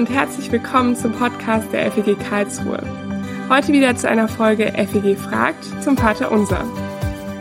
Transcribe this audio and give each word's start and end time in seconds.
und 0.00 0.08
herzlich 0.08 0.50
willkommen 0.50 0.96
zum 0.96 1.12
Podcast 1.12 1.70
der 1.74 1.92
FEG 1.92 2.18
Karlsruhe. 2.18 2.82
Heute 3.50 3.70
wieder 3.74 3.94
zu 3.94 4.08
einer 4.08 4.28
Folge 4.28 4.72
FEG 4.72 5.14
fragt 5.14 5.62
zum 5.84 5.94
Vater 5.94 6.32
Unser. 6.32 6.64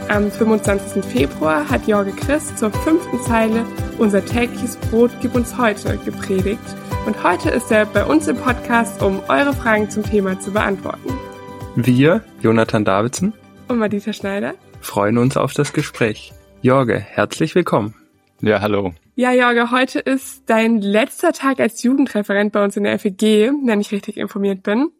Am 0.09 0.29
25. 0.29 1.05
Februar 1.05 1.69
hat 1.69 1.87
Jorge 1.87 2.11
Christ 2.11 2.57
zur 2.57 2.69
fünften 2.69 3.17
Zeile 3.21 3.65
Unser 3.97 4.25
tägliches 4.25 4.75
Brot 4.75 5.09
gib 5.21 5.35
uns 5.35 5.57
heute 5.57 5.97
gepredigt 5.99 6.59
und 7.05 7.23
heute 7.23 7.49
ist 7.49 7.71
er 7.71 7.85
bei 7.85 8.03
uns 8.03 8.27
im 8.27 8.35
Podcast, 8.35 9.01
um 9.01 9.21
eure 9.29 9.53
Fragen 9.53 9.89
zum 9.89 10.03
Thema 10.03 10.37
zu 10.41 10.51
beantworten. 10.51 11.13
Wir, 11.77 12.25
Jonathan 12.41 12.83
Davidson 12.83 13.31
und 13.69 13.77
Madita 13.77 14.11
Schneider, 14.11 14.53
freuen 14.81 15.17
uns 15.17 15.37
auf 15.37 15.53
das 15.53 15.71
Gespräch. 15.71 16.33
Jorge, 16.61 16.99
herzlich 16.99 17.55
willkommen. 17.55 17.95
Ja, 18.41 18.59
hallo. 18.59 18.93
Ja, 19.19 19.33
Jorge, 19.33 19.69
heute 19.69 19.99
ist 19.99 20.43
dein 20.45 20.79
letzter 20.79 21.33
Tag 21.33 21.59
als 21.59 21.83
Jugendreferent 21.83 22.53
bei 22.53 22.63
uns 22.63 22.77
in 22.77 22.85
der 22.85 22.97
FEG, 22.97 23.51
wenn 23.65 23.81
ich 23.81 23.91
richtig 23.91 24.15
informiert 24.15 24.63
bin. 24.63 24.91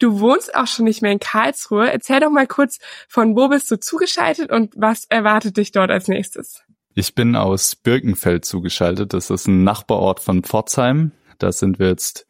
Du 0.00 0.18
wohnst 0.18 0.56
auch 0.56 0.66
schon 0.66 0.84
nicht 0.84 1.00
mehr 1.00 1.12
in 1.12 1.20
Karlsruhe. 1.20 1.88
Erzähl 1.88 2.18
doch 2.18 2.32
mal 2.32 2.48
kurz, 2.48 2.80
von 3.06 3.36
wo 3.36 3.46
bist 3.46 3.70
du 3.70 3.78
zugeschaltet 3.78 4.50
und 4.50 4.74
was 4.76 5.04
erwartet 5.04 5.58
dich 5.58 5.70
dort 5.70 5.92
als 5.92 6.08
nächstes? 6.08 6.64
Ich 6.96 7.14
bin 7.14 7.36
aus 7.36 7.76
Birkenfeld 7.76 8.44
zugeschaltet. 8.44 9.12
Das 9.12 9.30
ist 9.30 9.46
ein 9.46 9.62
Nachbarort 9.62 10.18
von 10.18 10.42
Pforzheim. 10.42 11.12
Da 11.38 11.52
sind 11.52 11.78
wir 11.78 11.86
jetzt 11.86 12.26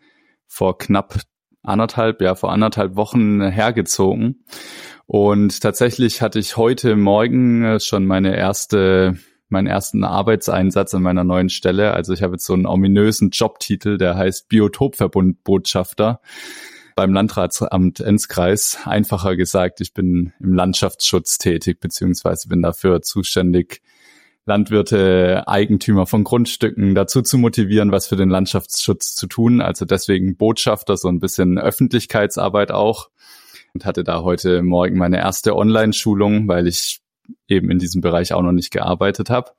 vor 0.47 0.77
knapp 0.77 1.19
anderthalb, 1.63 2.21
ja, 2.21 2.35
vor 2.35 2.53
anderthalb 2.53 2.95
Wochen 2.95 3.41
hergezogen. 3.41 4.45
Und 5.07 5.63
tatsächlich 5.63 6.21
hatte 6.21 6.39
ich 6.39 6.59
heute 6.59 6.95
Morgen 6.95 7.81
schon 7.81 8.05
meine 8.05 8.37
erste 8.37 9.17
meinen 9.53 9.69
ersten 9.69 10.03
Arbeitseinsatz 10.03 10.95
an 10.95 11.03
meiner 11.03 11.25
neuen 11.25 11.49
Stelle. 11.49 11.95
Also 11.95 12.13
ich 12.13 12.23
habe 12.23 12.35
jetzt 12.35 12.47
so 12.47 12.55
einen 12.55 12.67
ominösen 12.67 13.31
Jobtitel, 13.31 13.99
der 13.99 14.17
heißt 14.17 14.49
Biotopverbundbotschafter 14.49 16.21
beim 16.97 17.13
Landratsamt 17.13 18.01
Enzkreis. 18.01 18.79
Einfacher 18.85 19.37
gesagt, 19.37 19.81
ich 19.81 19.95
bin 19.95 20.33
im 20.41 20.53
Landschaftsschutz 20.53 21.39
tätig, 21.39 21.81
beziehungsweise 21.81 22.49
bin 22.49 22.63
dafür 22.63 23.03
zuständig, 23.03 23.83
Landwirte, 24.45 25.45
Eigentümer 25.47 26.07
von 26.07 26.25
Grundstücken 26.25 26.97
dazu 26.97 27.23
zu 27.23 27.39
motivieren, 27.39 27.93
was 27.93 28.09
für 28.09 28.17
den 28.17 28.29
Landschaftsschutz 28.29 29.15
zu 29.15 29.29
tun. 29.29 29.61
Also 29.61 29.85
deswegen 29.85 30.37
Botschafter, 30.37 30.97
so 30.97 31.09
ein 31.09 31.21
bisschen 31.21 31.59
Öffentlichkeitsarbeit 31.59 32.73
auch. 32.73 33.11
Und 33.73 33.85
hatte 33.87 34.05
da 34.05 34.23
heute 34.23 34.63
Morgen 34.63 34.99
meine 34.99 35.19
erste 35.19 35.57
Online-Schulung, 35.57 36.49
weil 36.49 36.67
ich 36.67 37.02
eben 37.49 37.71
in 37.71 37.79
diesem 37.79 38.01
Bereich 38.01 38.33
auch 38.33 38.43
noch 38.43 38.53
nicht 38.53 38.71
gearbeitet 38.71 39.31
habe. 39.31 39.53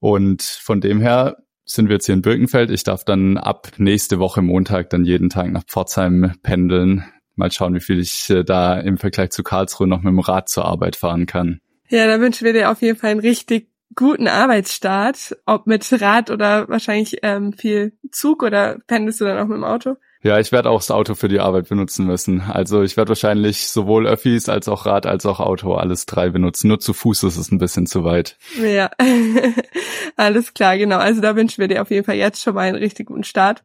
Und 0.00 0.42
von 0.42 0.80
dem 0.80 1.00
her 1.00 1.38
sind 1.64 1.88
wir 1.88 1.94
jetzt 1.94 2.06
hier 2.06 2.14
in 2.14 2.22
Birkenfeld. 2.22 2.70
Ich 2.70 2.84
darf 2.84 3.04
dann 3.04 3.38
ab 3.38 3.72
nächste 3.78 4.18
Woche 4.18 4.42
Montag 4.42 4.90
dann 4.90 5.04
jeden 5.04 5.30
Tag 5.30 5.50
nach 5.50 5.64
Pforzheim 5.64 6.32
pendeln. 6.42 7.04
Mal 7.36 7.50
schauen, 7.50 7.74
wie 7.74 7.80
viel 7.80 7.98
ich 7.98 8.30
äh, 8.30 8.44
da 8.44 8.78
im 8.78 8.98
Vergleich 8.98 9.30
zu 9.30 9.42
Karlsruhe 9.42 9.86
noch 9.86 10.02
mit 10.02 10.12
dem 10.12 10.20
Rad 10.20 10.48
zur 10.48 10.66
Arbeit 10.66 10.96
fahren 10.96 11.26
kann. 11.26 11.60
Ja, 11.88 12.06
da 12.06 12.20
wünschen 12.20 12.44
wir 12.44 12.52
dir 12.52 12.70
auf 12.70 12.80
jeden 12.82 12.98
Fall 12.98 13.10
einen 13.10 13.20
richtig 13.20 13.68
guten 13.96 14.28
Arbeitsstart, 14.28 15.36
ob 15.46 15.66
mit 15.66 15.90
Rad 16.00 16.30
oder 16.30 16.68
wahrscheinlich 16.68 17.18
ähm, 17.22 17.52
viel 17.52 17.96
Zug 18.10 18.42
oder 18.42 18.78
pendelst 18.86 19.20
du 19.20 19.24
dann 19.24 19.38
auch 19.38 19.46
mit 19.46 19.56
dem 19.56 19.64
Auto? 19.64 19.96
Ja, 20.24 20.38
ich 20.38 20.52
werde 20.52 20.70
auch 20.70 20.78
das 20.78 20.90
Auto 20.90 21.14
für 21.14 21.28
die 21.28 21.38
Arbeit 21.38 21.68
benutzen 21.68 22.06
müssen. 22.06 22.40
Also 22.40 22.82
ich 22.82 22.96
werde 22.96 23.10
wahrscheinlich 23.10 23.68
sowohl 23.68 24.06
Öffis 24.06 24.48
als 24.48 24.68
auch 24.68 24.86
Rad 24.86 25.04
als 25.04 25.26
auch 25.26 25.38
Auto 25.38 25.74
alles 25.74 26.06
drei 26.06 26.30
benutzen. 26.30 26.68
Nur 26.68 26.80
zu 26.80 26.94
Fuß 26.94 27.24
ist 27.24 27.36
es 27.36 27.52
ein 27.52 27.58
bisschen 27.58 27.86
zu 27.86 28.04
weit. 28.04 28.38
Ja, 28.58 28.90
alles 30.16 30.54
klar, 30.54 30.78
genau. 30.78 30.96
Also 30.96 31.20
da 31.20 31.36
wünschen 31.36 31.60
wir 31.60 31.68
dir 31.68 31.82
auf 31.82 31.90
jeden 31.90 32.06
Fall 32.06 32.14
jetzt 32.14 32.42
schon 32.42 32.54
mal 32.54 32.62
einen 32.62 32.78
richtig 32.78 33.08
guten 33.08 33.24
Start 33.24 33.64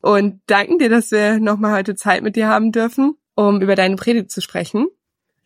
und 0.00 0.40
danken 0.48 0.80
dir, 0.80 0.88
dass 0.88 1.12
wir 1.12 1.38
nochmal 1.38 1.72
heute 1.72 1.94
Zeit 1.94 2.24
mit 2.24 2.34
dir 2.34 2.48
haben 2.48 2.72
dürfen, 2.72 3.14
um 3.36 3.62
über 3.62 3.76
deine 3.76 3.94
Predigt 3.94 4.32
zu 4.32 4.40
sprechen. 4.40 4.88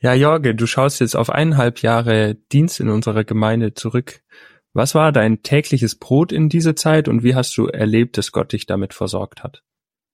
Ja, 0.00 0.14
Jorge, 0.14 0.54
du 0.54 0.66
schaust 0.66 1.00
jetzt 1.00 1.16
auf 1.16 1.28
eineinhalb 1.28 1.82
Jahre 1.82 2.34
Dienst 2.50 2.80
in 2.80 2.88
unserer 2.88 3.24
Gemeinde 3.24 3.74
zurück. 3.74 4.20
Was 4.72 4.94
war 4.94 5.12
dein 5.12 5.42
tägliches 5.42 5.96
Brot 5.96 6.32
in 6.32 6.48
dieser 6.48 6.76
Zeit 6.76 7.08
und 7.08 7.22
wie 7.22 7.34
hast 7.34 7.54
du 7.58 7.66
erlebt, 7.66 8.16
dass 8.16 8.32
Gott 8.32 8.54
dich 8.54 8.64
damit 8.64 8.94
versorgt 8.94 9.42
hat? 9.42 9.62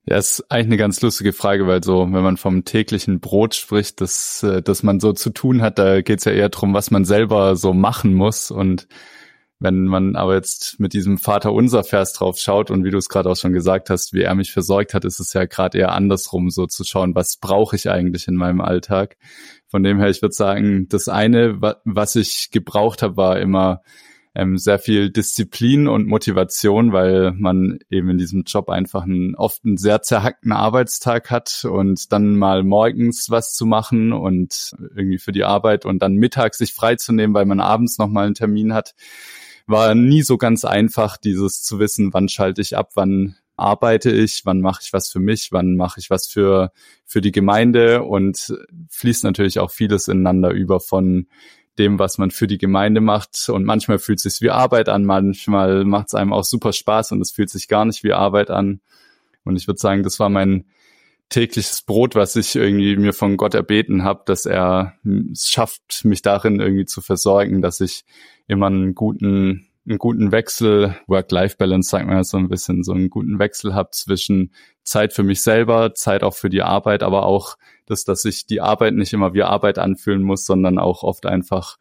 Ja, 0.05 0.17
ist 0.17 0.45
eigentlich 0.51 0.67
eine 0.67 0.77
ganz 0.79 1.01
lustige 1.01 1.33
Frage, 1.33 1.69
weil 1.69 1.85
so, 1.85 2.01
wenn 2.01 2.25
man 2.25 2.37
vom 2.37 2.65
täglichen 2.65 3.21
Brot 3.21 3.55
spricht, 3.55 4.01
das, 4.01 4.43
äh, 4.43 4.61
dass 4.61 4.83
man 4.83 4.99
so 4.99 5.13
zu 5.13 5.31
tun 5.31 5.63
hat, 5.63 5.79
da 5.79 6.03
geht's 6.03 6.25
ja 6.25 6.33
eher 6.33 6.49
drum, 6.49 6.75
was 6.75 6.91
man 6.91 7.05
selber 7.05 7.55
so 7.55 7.73
machen 7.73 8.13
muss. 8.13 8.51
Und 8.51 8.89
wenn 9.61 9.85
man 9.85 10.17
aber 10.17 10.35
jetzt 10.35 10.81
mit 10.81 10.93
diesem 10.93 11.19
Vater 11.19 11.53
unser 11.53 11.85
Vers 11.85 12.15
drauf 12.15 12.37
schaut 12.39 12.69
und 12.73 12.83
wie 12.83 12.91
du 12.91 12.99
es 12.99 13.09
gerade 13.09 13.31
auch 13.31 13.37
schon 13.37 13.53
gesagt 13.53 13.91
hast, 13.91 14.13
wie 14.13 14.23
er 14.23 14.35
mich 14.35 14.53
versorgt 14.53 14.93
hat, 14.93 15.05
ist 15.05 15.21
es 15.21 15.35
ja 15.35 15.45
gerade 15.45 15.79
eher 15.79 15.93
andersrum, 15.93 16.51
so 16.51 16.67
zu 16.67 16.83
schauen, 16.83 17.15
was 17.15 17.37
brauche 17.37 17.77
ich 17.77 17.89
eigentlich 17.89 18.27
in 18.27 18.35
meinem 18.35 18.61
Alltag. 18.61 19.17
Von 19.69 19.85
dem 19.85 20.01
her, 20.01 20.11
ich 20.11 20.21
würde 20.21 20.35
sagen, 20.35 20.89
das 20.89 21.09
eine, 21.09 21.61
was 21.85 22.17
ich 22.17 22.51
gebraucht 22.51 23.03
habe, 23.03 23.17
war 23.17 23.39
immer 23.39 23.83
ähm, 24.35 24.57
sehr 24.57 24.79
viel 24.79 25.11
Disziplin 25.11 25.89
und 25.89 26.07
Motivation, 26.07 26.93
weil 26.93 27.33
man 27.33 27.81
eben 27.91 28.11
in 28.11 28.19
diesem 28.19 28.45
Job 28.45 28.71
einfach 28.71 29.03
einen, 29.03 29.35
oft 29.35 29.65
einen 29.65 29.77
sehr 29.77 30.03
zerhackten 30.03 30.53
Arbeitstag 30.53 31.31
hat 31.31 31.67
und 31.69 32.13
dann 32.13 32.37
mal 32.37 32.63
morgens 32.63 33.29
was 33.29 33.53
zu 33.53 33.67
machen 33.67 34.13
und 34.13 34.75
irgendwie 34.97 35.19
für 35.19 35.33
die 35.33 35.45
Arbeit 35.45 35.85
und 35.85 36.01
dann 36.01 36.15
mittags 36.15 36.59
sich 36.59 36.73
freizunehmen, 36.73 37.35
weil 37.35 37.45
man 37.45 37.61
abends 37.61 37.99
nochmal 37.99 38.27
einen 38.27 38.35
Termin 38.35 38.73
hat, 38.73 38.95
war 39.67 39.95
nie 39.95 40.23
so 40.23 40.39
ganz 40.39 40.65
einfach, 40.65 41.17
dieses 41.19 41.63
zu 41.63 41.79
wissen, 41.79 42.13
wann 42.15 42.29
schalte 42.29 42.63
ich 42.63 42.77
ab, 42.77 42.93
wann 42.95 43.37
arbeite 43.57 44.11
ich, 44.11 44.43
wann 44.45 44.61
mache 44.61 44.81
ich 44.83 44.93
was 44.93 45.11
für 45.11 45.21
mich, 45.21 45.53
wann 45.53 45.77
mache 45.77 46.01
ich 46.01 46.11
was 46.11 46.27
für, 46.27 46.73
für 47.05 47.21
die 47.21 47.33
Gemeinde 47.33 48.03
und 48.03 48.55
fließt 48.89 49.25
natürlich 49.25 49.59
auch 49.59 49.71
vieles 49.71 50.09
ineinander 50.09 50.51
über 50.51 50.81
von 50.81 51.27
dem, 51.79 51.99
was 51.99 52.19
man 52.19 52.31
für 52.31 52.47
die 52.47 52.59
Gemeinde 52.59 53.01
macht. 53.01 53.49
Und 53.49 53.65
manchmal 53.65 53.99
fühlt 53.99 54.19
es 54.19 54.35
sich 54.35 54.41
wie 54.43 54.51
Arbeit 54.51 54.89
an, 54.89 55.05
manchmal 55.05 55.85
macht 55.85 56.09
es 56.09 56.15
einem 56.15 56.33
auch 56.33 56.45
super 56.45 56.73
Spaß 56.73 57.13
und 57.13 57.21
es 57.21 57.33
fühlt 57.33 57.51
sich 57.51 57.69
gar 57.69 57.85
nicht 57.85 58.05
wie 58.05 58.13
Arbeit 58.13 58.51
an. 58.51 58.81
Und 59.45 59.57
ich 59.57 59.67
würde 59.67 59.81
sagen, 59.81 60.03
das 60.03 60.21
war 60.21 60.29
mein 60.29 60.67
tägliches 61.29 61.83
Brot, 61.83 62.15
was 62.15 62.37
ich 62.37 62.55
irgendwie 62.55 62.97
mir 62.97 63.15
von 63.15 63.37
Gott 63.37 63.55
erbeten 63.55 64.05
habe, 64.05 64.23
dass 64.27 64.45
er 64.45 64.95
es 65.33 65.49
schafft, 65.49 66.05
mich 66.05 66.21
darin 66.21 66.61
irgendwie 66.61 66.85
zu 66.85 67.01
versorgen, 67.01 67.63
dass 67.63 67.81
ich 67.81 68.05
immer 68.47 68.67
einen 68.67 68.95
guten 68.95 69.67
einen 69.87 69.99
guten 69.99 70.31
Wechsel, 70.31 70.97
Work-Life-Balance, 71.07 71.91
sagt 71.91 72.07
man 72.07 72.17
ja 72.17 72.25
so 72.25 72.37
ein 72.37 72.49
bisschen, 72.49 72.85
so 72.85 72.93
einen 72.93 73.11
guten 73.11 73.39
Wechsel 73.39 73.75
habe 73.75 73.91
zwischen 73.93 74.53
Zeit 74.85 75.13
für 75.13 75.23
mich 75.23 75.43
selber, 75.43 75.95
Zeit 75.95 76.23
auch 76.23 76.35
für 76.35 76.51
die 76.51 76.63
Arbeit, 76.63 77.03
aber 77.03 77.27
auch 77.27 77.57
das, 77.87 78.05
dass 78.05 78.25
ich 78.25 78.47
die 78.47 78.61
Arbeit 78.61 78.95
nicht 78.95 79.13
immer 79.13 79.35
wie 79.35 79.43
Arbeit 79.43 79.79
anfühlen 79.79 80.23
muss, 80.23 80.45
sondern 80.47 80.79
auch 80.79 81.03
oft 81.03 81.27
einfach 81.27 81.79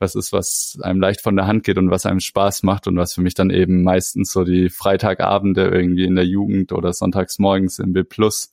was 0.00 0.16
ist, 0.16 0.32
was 0.32 0.76
einem 0.82 1.00
leicht 1.00 1.20
von 1.20 1.36
der 1.36 1.46
Hand 1.46 1.62
geht 1.62 1.78
und 1.78 1.90
was 1.90 2.04
einem 2.04 2.20
Spaß 2.20 2.64
macht 2.64 2.88
und 2.88 2.96
was 2.96 3.14
für 3.14 3.22
mich 3.22 3.34
dann 3.34 3.50
eben 3.50 3.84
meistens 3.84 4.32
so 4.32 4.44
die 4.44 4.68
Freitagabende 4.68 5.68
irgendwie 5.68 6.04
in 6.04 6.16
der 6.16 6.26
Jugend 6.26 6.72
oder 6.72 6.92
sonntags 6.92 7.38
morgens 7.38 7.78
im 7.78 7.92
B 7.92 8.02
Plus. 8.02 8.52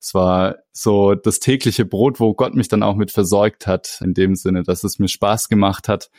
Es 0.00 0.14
war 0.14 0.56
so 0.72 1.14
das 1.14 1.38
tägliche 1.38 1.84
Brot, 1.84 2.18
wo 2.18 2.34
Gott 2.34 2.54
mich 2.54 2.68
dann 2.68 2.82
auch 2.82 2.96
mit 2.96 3.12
versorgt 3.12 3.66
hat, 3.66 4.00
in 4.02 4.14
dem 4.14 4.34
Sinne, 4.34 4.64
dass 4.64 4.82
es 4.82 4.98
mir 4.98 5.08
Spaß 5.08 5.48
gemacht 5.48 5.88
hat 5.88 6.10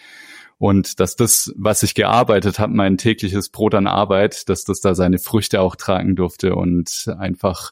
und 0.61 0.99
dass 0.99 1.15
das, 1.15 1.51
was 1.57 1.81
ich 1.81 1.95
gearbeitet 1.95 2.59
habe, 2.59 2.75
mein 2.75 2.99
tägliches 2.99 3.49
Brot 3.49 3.73
an 3.73 3.87
Arbeit, 3.87 4.47
dass 4.47 4.63
das 4.63 4.79
da 4.79 4.93
seine 4.93 5.17
Früchte 5.17 5.59
auch 5.59 5.75
tragen 5.75 6.15
durfte 6.15 6.53
und 6.53 7.11
einfach 7.17 7.71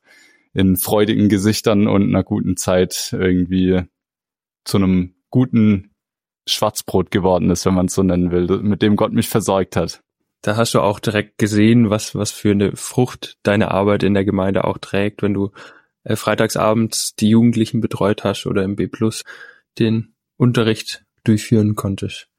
in 0.55 0.75
freudigen 0.75 1.29
Gesichtern 1.29 1.87
und 1.87 2.01
einer 2.01 2.23
guten 2.23 2.57
Zeit 2.57 3.09
irgendwie 3.13 3.83
zu 4.63 4.77
einem 4.77 5.13
guten 5.29 5.91
Schwarzbrot 6.47 7.11
geworden 7.11 7.51
ist, 7.51 7.63
wenn 7.67 7.75
man 7.75 7.85
es 7.85 7.93
so 7.93 8.01
nennen 8.01 8.31
will, 8.31 8.47
mit 8.63 8.81
dem 8.81 8.95
Gott 8.95 9.13
mich 9.13 9.29
versorgt 9.29 9.75
hat. 9.75 10.01
Da 10.41 10.55
hast 10.55 10.73
du 10.73 10.79
auch 10.79 10.99
direkt 10.99 11.37
gesehen, 11.37 11.91
was, 11.91 12.15
was 12.15 12.31
für 12.31 12.49
eine 12.49 12.75
Frucht 12.75 13.37
deine 13.43 13.69
Arbeit 13.69 14.01
in 14.01 14.15
der 14.15 14.25
Gemeinde 14.25 14.63
auch 14.63 14.79
trägt, 14.79 15.21
wenn 15.21 15.35
du 15.35 15.51
äh, 16.05 16.15
freitagsabends 16.15 17.13
die 17.13 17.29
Jugendlichen 17.29 17.81
betreut 17.81 18.23
hast 18.23 18.47
oder 18.47 18.63
im 18.63 18.75
B 18.75 18.87
Plus 18.87 19.25
den 19.77 20.15
Unterricht 20.37 21.05
durchführen 21.23 21.75
konntest. 21.75 22.29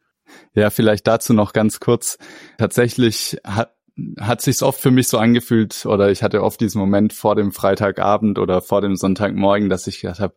Ja, 0.54 0.70
vielleicht 0.70 1.06
dazu 1.06 1.32
noch 1.32 1.52
ganz 1.52 1.80
kurz. 1.80 2.18
Tatsächlich 2.58 3.38
hat 3.44 3.74
hat 4.18 4.40
sich's 4.40 4.62
oft 4.62 4.80
für 4.80 4.90
mich 4.90 5.08
so 5.08 5.18
angefühlt 5.18 5.84
oder 5.84 6.10
ich 6.10 6.22
hatte 6.22 6.42
oft 6.42 6.60
diesen 6.60 6.80
Moment 6.80 7.12
vor 7.12 7.34
dem 7.34 7.52
Freitagabend 7.52 8.38
oder 8.38 8.62
vor 8.62 8.80
dem 8.80 8.96
Sonntagmorgen, 8.96 9.68
dass 9.68 9.86
ich 9.86 10.00
gedacht 10.00 10.20
habe, 10.20 10.34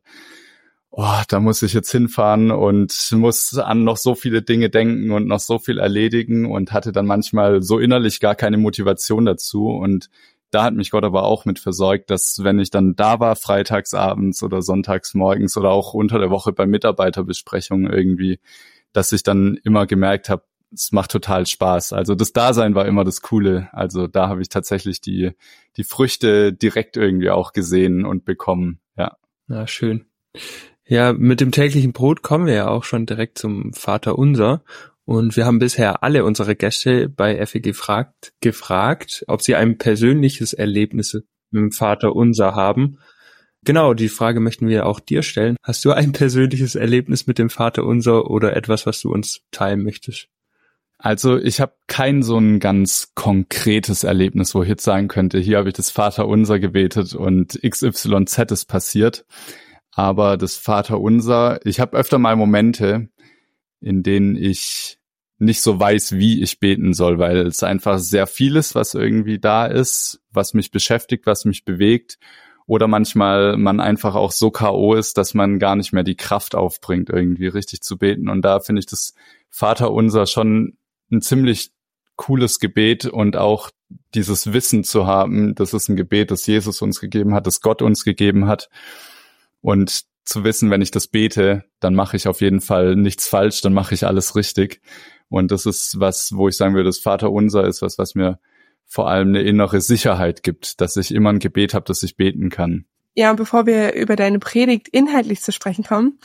oh, 0.92 1.22
da 1.28 1.40
muss 1.40 1.62
ich 1.62 1.74
jetzt 1.74 1.92
hinfahren 1.92 2.52
und 2.52 3.12
muss 3.14 3.58
an 3.58 3.84
noch 3.84 3.98
so 3.98 4.16
viele 4.16 4.42
Dinge 4.42 4.70
denken 4.70 5.12
und 5.12 5.28
noch 5.28 5.40
so 5.40 5.60
viel 5.60 5.80
erledigen 5.80 6.52
und 6.52 6.72
hatte 6.72 6.92
dann 6.92 7.08
manchmal 7.08 7.62
so 7.64 7.80
innerlich 7.80 8.20
gar 8.20 8.36
keine 8.36 8.58
Motivation 8.58 9.26
dazu 9.26 9.68
und 9.68 10.10
da 10.52 10.66
hat 10.66 10.76
mich 10.76 10.92
Gott 10.92 11.04
aber 11.04 11.24
auch 11.24 11.46
mit 11.46 11.58
versorgt, 11.58 12.12
dass 12.12 12.44
wenn 12.44 12.60
ich 12.60 12.70
dann 12.70 12.96
da 12.96 13.20
war, 13.20 13.36
freitagsabends 13.36 14.44
oder 14.44 14.62
sonntagsmorgens 14.62 15.58
oder 15.58 15.72
auch 15.72 15.96
unter 15.96 16.20
der 16.20 16.30
Woche 16.30 16.54
bei 16.54 16.68
Mitarbeiterbesprechungen 16.68 17.92
irgendwie, 17.92 18.40
dass 18.94 19.12
ich 19.12 19.24
dann 19.24 19.60
immer 19.64 19.86
gemerkt 19.86 20.30
habe, 20.30 20.44
es 20.74 20.92
macht 20.92 21.12
total 21.12 21.46
Spaß. 21.46 21.94
Also 21.94 22.16
das 22.16 22.34
Dasein 22.34 22.76
war 22.76 22.86
immer 22.88 23.04
das 23.04 23.22
Coole. 23.22 23.70
Also 23.74 24.08
da 24.08 24.28
habe 24.30 24.42
ich 24.42 24.50
tatsächlich 24.50 25.02
die, 25.02 25.32
die 25.78 25.84
Früchte 25.84 26.54
direkt 26.54 26.98
irgendwie 26.98 27.30
auch 27.30 27.54
gesehen 27.54 28.06
und 28.06 28.26
bekommen. 28.26 28.80
Ja. 28.98 29.18
Ja, 29.48 29.68
schön. 29.68 30.06
Ja, 30.86 31.14
mit 31.14 31.42
dem 31.42 31.52
täglichen 31.52 31.94
Brot 31.94 32.24
kommen 32.24 32.46
wir 32.46 32.54
ja 32.54 32.68
auch 32.68 32.84
schon 32.84 33.06
direkt 33.06 33.38
zum 33.38 33.74
Vater 33.74 34.18
Unser. 34.18 34.64
Und 35.06 35.36
wir 35.36 35.46
haben 35.46 35.60
bisher 35.60 36.02
alle 36.04 36.24
unsere 36.24 36.56
Gäste 36.56 37.10
bei 37.10 37.46
FE 37.46 37.60
gefragt, 37.60 38.34
gefragt, 38.42 39.24
ob 39.28 39.42
sie 39.42 39.56
ein 39.56 39.78
persönliches 39.78 40.54
Erlebnis 40.54 41.14
mit 41.14 41.62
dem 41.62 41.72
Vater 41.72 42.16
Unser 42.16 42.56
haben. 42.56 43.00
Genau, 43.66 43.94
die 43.94 44.10
Frage 44.10 44.40
möchten 44.40 44.68
wir 44.68 44.86
auch 44.86 45.00
dir 45.00 45.24
stellen. 45.24 45.56
Hast 45.64 45.86
du 45.86 45.92
ein 45.92 46.12
persönliches 46.12 46.76
Erlebnis 46.76 47.28
mit 47.28 47.38
dem 47.38 47.50
Vater 47.50 47.86
Unser 47.86 48.30
oder 48.30 48.56
etwas, 48.56 48.86
was 48.86 49.02
du 49.02 49.12
uns 49.12 49.42
teilen 49.52 49.84
möchtest? 49.84 50.28
Also 50.98 51.38
ich 51.38 51.60
habe 51.60 51.74
kein 51.88 52.24
so 52.24 52.38
ein 52.38 52.60
ganz 52.60 53.12
konkretes 53.14 54.04
Erlebnis, 54.04 54.56
wo 54.56 54.64
ich 54.64 54.70
jetzt 54.70 54.86
sagen 54.86 55.10
könnte, 55.10 55.38
hier 55.38 55.58
habe 55.58 55.70
ich 55.70 55.76
das 55.76 55.90
Vater 55.90 56.28
Unser 56.28 56.60
gebetet 56.60 57.14
und 57.14 57.60
XYZ 57.62 58.52
ist 58.52 58.66
passiert. 58.66 59.26
Aber 59.92 60.38
das 60.38 60.56
Vater 60.56 61.00
Unser, 61.00 61.60
ich 61.66 61.80
habe 61.80 61.98
öfter 61.98 62.20
mal 62.20 62.36
Momente, 62.36 63.10
in 63.82 64.02
denen 64.02 64.36
ich 64.36 64.98
nicht 65.40 65.62
so 65.62 65.80
weiß, 65.80 66.14
wie 66.14 66.42
ich 66.42 66.60
beten 66.60 66.94
soll, 66.94 67.20
weil 67.20 67.48
es 67.48 67.64
einfach 67.64 68.00
sehr 68.00 68.28
vieles, 68.28 68.76
was 68.76 68.94
irgendwie 68.94 69.40
da 69.40 69.66
ist, 69.66 70.22
was 70.32 70.54
mich 70.54 70.72
beschäftigt, 70.72 71.26
was 71.26 71.46
mich 71.46 71.66
bewegt. 71.66 72.18
Oder 72.66 72.88
manchmal 72.88 73.58
man 73.58 73.80
einfach 73.80 74.16
auch 74.16 74.32
so 74.32 74.52
K.O. 74.52 74.94
ist, 74.96 75.18
dass 75.18 75.34
man 75.34 75.60
gar 75.60 75.76
nicht 75.76 75.94
mehr 75.94 76.04
die 76.04 76.16
Kraft 76.16 76.56
aufbringt, 76.56 77.10
irgendwie 77.10 77.48
richtig 77.48 77.82
zu 77.82 77.98
beten. 77.98 78.30
Und 78.30 78.42
da 78.44 78.60
finde 78.60 78.80
ich 78.80 78.86
das 78.86 79.14
Vater 79.50 79.92
unser 79.92 80.26
schon 80.26 80.78
ein 81.12 81.22
ziemlich 81.22 81.72
cooles 82.16 82.60
Gebet 82.60 83.06
und 83.06 83.38
auch 83.38 83.70
dieses 84.14 84.54
Wissen 84.54 84.84
zu 84.84 85.08
haben, 85.08 85.56
das 85.56 85.74
ist 85.74 85.90
ein 85.90 85.96
Gebet, 85.96 86.32
das 86.32 86.46
Jesus 86.48 86.82
uns 86.82 87.00
gegeben 87.00 87.34
hat, 87.34 87.48
das 87.48 87.62
Gott 87.62 87.82
uns 87.82 88.04
gegeben 88.04 88.48
hat. 88.48 88.70
Und 89.62 90.06
zu 90.26 90.44
wissen, 90.44 90.72
wenn 90.72 90.82
ich 90.82 90.92
das 90.92 91.08
bete, 91.08 91.66
dann 91.80 91.96
mache 91.96 92.16
ich 92.16 92.28
auf 92.28 92.42
jeden 92.42 92.62
Fall 92.62 92.96
nichts 92.96 93.28
falsch, 93.28 93.62
dann 93.62 93.74
mache 93.74 93.94
ich 93.94 94.06
alles 94.06 94.36
richtig. 94.36 94.82
Und 95.30 95.52
das 95.52 95.66
ist 95.66 96.00
was, 96.00 96.34
wo 96.36 96.48
ich 96.48 96.56
sagen 96.56 96.76
würde, 96.76 96.90
das 96.90 97.00
Vater 97.00 97.32
unser 97.32 97.66
ist 97.68 97.82
was, 97.82 97.98
was 97.98 98.16
mir 98.16 98.40
vor 98.86 99.10
allem 99.10 99.30
eine 99.30 99.42
innere 99.42 99.82
Sicherheit 99.82 100.44
gibt, 100.44 100.82
dass 100.82 100.96
ich 100.98 101.14
immer 101.14 101.32
ein 101.32 101.40
Gebet 101.40 101.74
habe, 101.74 101.86
das 101.86 102.04
ich 102.04 102.16
beten 102.16 102.50
kann. 102.50 102.86
Ja, 103.16 103.30
und 103.30 103.36
bevor 103.36 103.68
wir 103.68 103.94
über 103.94 104.16
deine 104.16 104.40
Predigt 104.40 104.88
inhaltlich 104.88 105.42
zu 105.42 105.52
sprechen 105.52 105.84
kommen, 105.84 106.20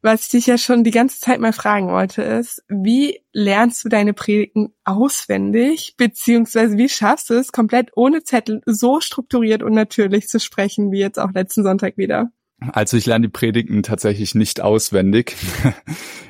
was 0.00 0.24
ich 0.24 0.28
dich 0.30 0.46
ja 0.46 0.58
schon 0.58 0.82
die 0.82 0.90
ganze 0.90 1.20
Zeit 1.20 1.38
mal 1.38 1.52
fragen 1.52 1.88
wollte, 1.88 2.22
ist, 2.22 2.64
wie 2.68 3.20
lernst 3.32 3.84
du 3.84 3.88
deine 3.88 4.12
Predigten 4.12 4.74
auswendig, 4.84 5.94
beziehungsweise 5.96 6.76
wie 6.78 6.88
schaffst 6.88 7.30
du 7.30 7.34
es, 7.34 7.52
komplett 7.52 7.90
ohne 7.94 8.24
Zettel 8.24 8.60
so 8.66 9.00
strukturiert 9.00 9.62
und 9.62 9.72
natürlich 9.72 10.26
zu 10.26 10.40
sprechen, 10.40 10.90
wie 10.90 10.98
jetzt 10.98 11.18
auch 11.18 11.30
letzten 11.32 11.62
Sonntag 11.62 11.96
wieder? 11.96 12.32
Also 12.72 12.96
ich 12.96 13.06
lerne 13.06 13.26
die 13.26 13.32
Predigten 13.32 13.82
tatsächlich 13.82 14.34
nicht 14.34 14.60
auswendig. 14.60 15.36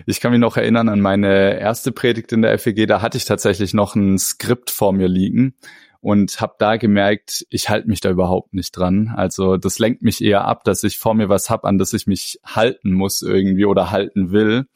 Ich 0.05 0.21
kann 0.21 0.33
mich 0.33 0.41
noch 0.41 0.57
erinnern 0.57 0.89
an 0.89 1.01
meine 1.01 1.61
erste 1.61 1.93
Predigt 1.93 2.33
in 2.33 2.43
der 2.43 2.59
FEG, 2.59 2.89
da 2.89 3.03
hatte 3.03 3.17
ich 3.17 3.25
tatsächlich 3.25 3.73
noch 3.73 3.95
ein 3.95 4.19
Skript 4.19 4.71
vor 4.73 4.93
mir 4.93 5.07
liegen 5.07 5.55
und 6.01 6.41
habe 6.41 6.57
da 6.59 6.77
gemerkt, 6.77 7.47
ich 7.51 7.69
halte 7.69 7.89
mich 7.89 8.01
da 8.01 8.11
überhaupt 8.11 8.53
nicht 8.53 8.77
dran. 8.77 9.13
Also 9.15 9.57
das 9.57 9.79
lenkt 9.79 10.03
mich 10.03 10.21
eher 10.21 10.45
ab, 10.45 10.65
dass 10.65 10.83
ich 10.83 10.99
vor 10.99 11.15
mir 11.15 11.29
was 11.29 11.51
hab, 11.51 11.65
an 11.65 11.79
das 11.79 11.93
ich 11.93 12.09
mich 12.09 12.41
halten 12.45 12.93
muss 12.93 13.23
irgendwie 13.23 13.65
oder 13.65 13.93
halten 13.93 14.33
will. 14.33 14.67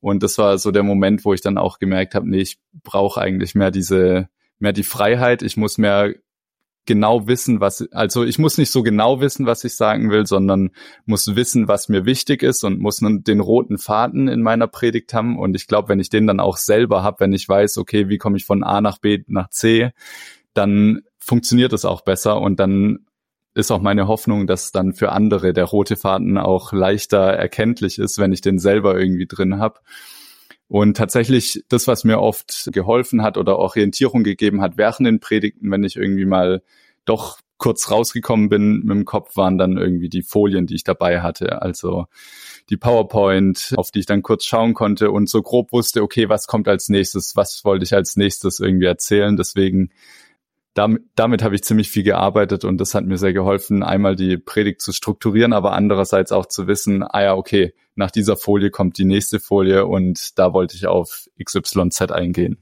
Und 0.00 0.24
das 0.24 0.38
war 0.38 0.58
so 0.58 0.72
der 0.72 0.82
Moment, 0.82 1.24
wo 1.24 1.32
ich 1.32 1.40
dann 1.40 1.58
auch 1.58 1.78
gemerkt 1.78 2.16
habe, 2.16 2.28
nee, 2.28 2.40
ich 2.40 2.58
brauche 2.82 3.20
eigentlich 3.20 3.54
mehr 3.54 3.70
diese, 3.70 4.28
mehr 4.58 4.72
die 4.72 4.82
Freiheit. 4.82 5.42
Ich 5.42 5.56
muss 5.56 5.78
mehr 5.78 6.14
genau 6.86 7.26
wissen, 7.26 7.60
was, 7.60 7.86
also 7.92 8.24
ich 8.24 8.38
muss 8.38 8.58
nicht 8.58 8.70
so 8.70 8.82
genau 8.82 9.20
wissen, 9.20 9.46
was 9.46 9.64
ich 9.64 9.76
sagen 9.76 10.10
will, 10.10 10.26
sondern 10.26 10.70
muss 11.04 11.34
wissen, 11.36 11.68
was 11.68 11.88
mir 11.88 12.04
wichtig 12.04 12.42
ist 12.42 12.64
und 12.64 12.80
muss 12.80 12.98
den 13.00 13.40
roten 13.40 13.78
Faden 13.78 14.28
in 14.28 14.42
meiner 14.42 14.68
Predigt 14.68 15.12
haben. 15.12 15.38
Und 15.38 15.54
ich 15.54 15.66
glaube, 15.66 15.88
wenn 15.88 16.00
ich 16.00 16.08
den 16.08 16.26
dann 16.26 16.40
auch 16.40 16.56
selber 16.56 17.02
habe, 17.02 17.20
wenn 17.20 17.32
ich 17.32 17.48
weiß, 17.48 17.78
okay, 17.78 18.08
wie 18.08 18.18
komme 18.18 18.36
ich 18.36 18.44
von 18.44 18.62
A 18.62 18.80
nach 18.80 18.98
B 18.98 19.24
nach 19.26 19.50
C, 19.50 19.90
dann 20.54 21.02
funktioniert 21.18 21.72
es 21.72 21.84
auch 21.84 22.02
besser 22.02 22.40
und 22.40 22.60
dann 22.60 23.06
ist 23.54 23.70
auch 23.70 23.80
meine 23.80 24.06
Hoffnung, 24.06 24.46
dass 24.46 24.70
dann 24.70 24.92
für 24.92 25.12
andere 25.12 25.54
der 25.54 25.64
rote 25.64 25.96
Faden 25.96 26.36
auch 26.36 26.72
leichter 26.72 27.18
erkenntlich 27.18 27.98
ist, 27.98 28.18
wenn 28.18 28.32
ich 28.32 28.42
den 28.42 28.58
selber 28.58 28.98
irgendwie 28.98 29.26
drin 29.26 29.58
habe. 29.58 29.80
Und 30.68 30.96
tatsächlich 30.96 31.64
das, 31.68 31.86
was 31.86 32.04
mir 32.04 32.20
oft 32.20 32.70
geholfen 32.72 33.22
hat 33.22 33.38
oder 33.38 33.58
Orientierung 33.58 34.24
gegeben 34.24 34.60
hat 34.60 34.76
während 34.76 35.06
den 35.06 35.20
Predigten, 35.20 35.70
wenn 35.70 35.84
ich 35.84 35.96
irgendwie 35.96 36.24
mal 36.24 36.62
doch 37.04 37.38
kurz 37.58 37.90
rausgekommen 37.90 38.48
bin 38.48 38.80
mit 38.80 38.90
dem 38.90 39.04
Kopf, 39.04 39.36
waren 39.36 39.58
dann 39.58 39.78
irgendwie 39.78 40.08
die 40.08 40.22
Folien, 40.22 40.66
die 40.66 40.74
ich 40.74 40.84
dabei 40.84 41.22
hatte. 41.22 41.62
Also 41.62 42.06
die 42.68 42.76
PowerPoint, 42.76 43.72
auf 43.76 43.90
die 43.90 44.00
ich 44.00 44.06
dann 44.06 44.22
kurz 44.22 44.44
schauen 44.44 44.74
konnte 44.74 45.10
und 45.10 45.30
so 45.30 45.40
grob 45.40 45.72
wusste, 45.72 46.02
okay, 46.02 46.28
was 46.28 46.46
kommt 46.46 46.68
als 46.68 46.88
nächstes, 46.88 47.36
was 47.36 47.64
wollte 47.64 47.84
ich 47.84 47.94
als 47.94 48.16
nächstes 48.16 48.60
irgendwie 48.60 48.86
erzählen. 48.86 49.36
Deswegen 49.36 49.90
damit, 50.76 51.04
damit 51.14 51.42
habe 51.42 51.54
ich 51.54 51.64
ziemlich 51.64 51.90
viel 51.90 52.02
gearbeitet 52.02 52.64
und 52.64 52.78
das 52.78 52.94
hat 52.94 53.06
mir 53.06 53.16
sehr 53.16 53.32
geholfen, 53.32 53.82
einmal 53.82 54.14
die 54.14 54.36
Predigt 54.36 54.82
zu 54.82 54.92
strukturieren, 54.92 55.54
aber 55.54 55.72
andererseits 55.72 56.32
auch 56.32 56.46
zu 56.46 56.66
wissen, 56.66 57.02
ah 57.02 57.22
ja, 57.22 57.34
okay, 57.34 57.74
nach 57.94 58.10
dieser 58.10 58.36
Folie 58.36 58.70
kommt 58.70 58.98
die 58.98 59.06
nächste 59.06 59.40
Folie 59.40 59.86
und 59.86 60.38
da 60.38 60.52
wollte 60.52 60.76
ich 60.76 60.86
auf 60.86 61.28
XYZ 61.42 62.12
eingehen. 62.12 62.58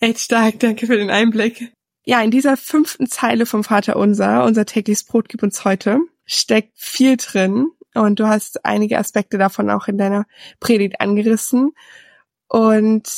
Echt 0.00 0.18
stark, 0.18 0.58
danke 0.58 0.86
für 0.86 0.96
den 0.96 1.10
Einblick. 1.10 1.72
Ja, 2.04 2.20
in 2.22 2.32
dieser 2.32 2.56
fünften 2.56 3.06
Zeile 3.06 3.46
vom 3.46 3.62
Vater 3.62 3.94
Unser, 3.96 4.44
unser 4.44 4.66
tägliches 4.66 5.04
Brot 5.04 5.28
gibt 5.28 5.44
uns 5.44 5.64
heute, 5.64 6.00
steckt 6.24 6.72
viel 6.74 7.16
drin 7.18 7.68
und 7.94 8.18
du 8.18 8.26
hast 8.26 8.64
einige 8.64 8.98
Aspekte 8.98 9.38
davon 9.38 9.70
auch 9.70 9.86
in 9.86 9.96
deiner 9.96 10.26
Predigt 10.58 11.00
angerissen 11.00 11.70
und 12.48 13.08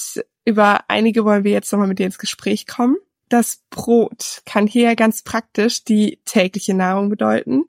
über 0.44 0.80
einige 0.88 1.24
wollen 1.24 1.44
wir 1.44 1.52
jetzt 1.52 1.72
nochmal 1.72 1.88
mit 1.88 1.98
dir 1.98 2.06
ins 2.06 2.18
Gespräch 2.18 2.66
kommen. 2.66 2.96
Das 3.32 3.62
Brot 3.70 4.42
kann 4.44 4.66
hier 4.66 4.94
ganz 4.94 5.22
praktisch 5.22 5.84
die 5.84 6.20
tägliche 6.26 6.74
Nahrung 6.74 7.08
bedeuten. 7.08 7.64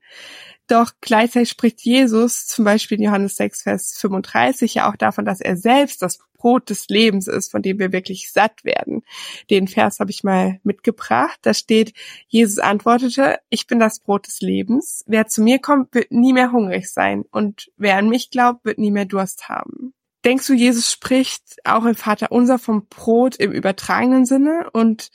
Doch 0.67 0.91
gleichzeitig 0.99 1.51
spricht 1.51 1.79
Jesus 1.85 2.47
zum 2.47 2.65
Beispiel 2.65 2.97
in 2.97 3.05
Johannes 3.05 3.37
6, 3.37 3.61
Vers 3.61 3.97
35 3.97 4.73
ja 4.73 4.89
auch 4.91 4.97
davon, 4.97 5.23
dass 5.23 5.39
er 5.39 5.55
selbst 5.55 6.01
das 6.01 6.19
Brot 6.33 6.69
des 6.69 6.89
Lebens 6.89 7.29
ist, 7.29 7.49
von 7.49 7.61
dem 7.61 7.79
wir 7.79 7.93
wirklich 7.93 8.33
satt 8.33 8.65
werden. 8.65 9.03
Den 9.49 9.69
Vers 9.69 10.01
habe 10.01 10.11
ich 10.11 10.25
mal 10.25 10.59
mitgebracht. 10.63 11.39
Da 11.43 11.53
steht, 11.53 11.93
Jesus 12.27 12.59
antwortete, 12.59 13.39
ich 13.49 13.65
bin 13.65 13.79
das 13.79 14.01
Brot 14.01 14.27
des 14.27 14.41
Lebens. 14.41 15.05
Wer 15.07 15.27
zu 15.27 15.41
mir 15.41 15.59
kommt, 15.59 15.95
wird 15.95 16.11
nie 16.11 16.33
mehr 16.33 16.51
hungrig 16.51 16.91
sein. 16.91 17.23
Und 17.31 17.71
wer 17.77 17.95
an 17.95 18.09
mich 18.09 18.31
glaubt, 18.31 18.65
wird 18.65 18.79
nie 18.79 18.91
mehr 18.91 19.05
Durst 19.05 19.47
haben. 19.47 19.93
Denkst 20.25 20.45
du, 20.45 20.55
Jesus 20.55 20.91
spricht 20.91 21.57
auch 21.63 21.85
im 21.85 21.95
Vater 21.95 22.33
unser 22.33 22.59
vom 22.59 22.85
Brot 22.87 23.37
im 23.37 23.53
übertragenen 23.53 24.25
Sinne? 24.25 24.69
Und 24.73 25.09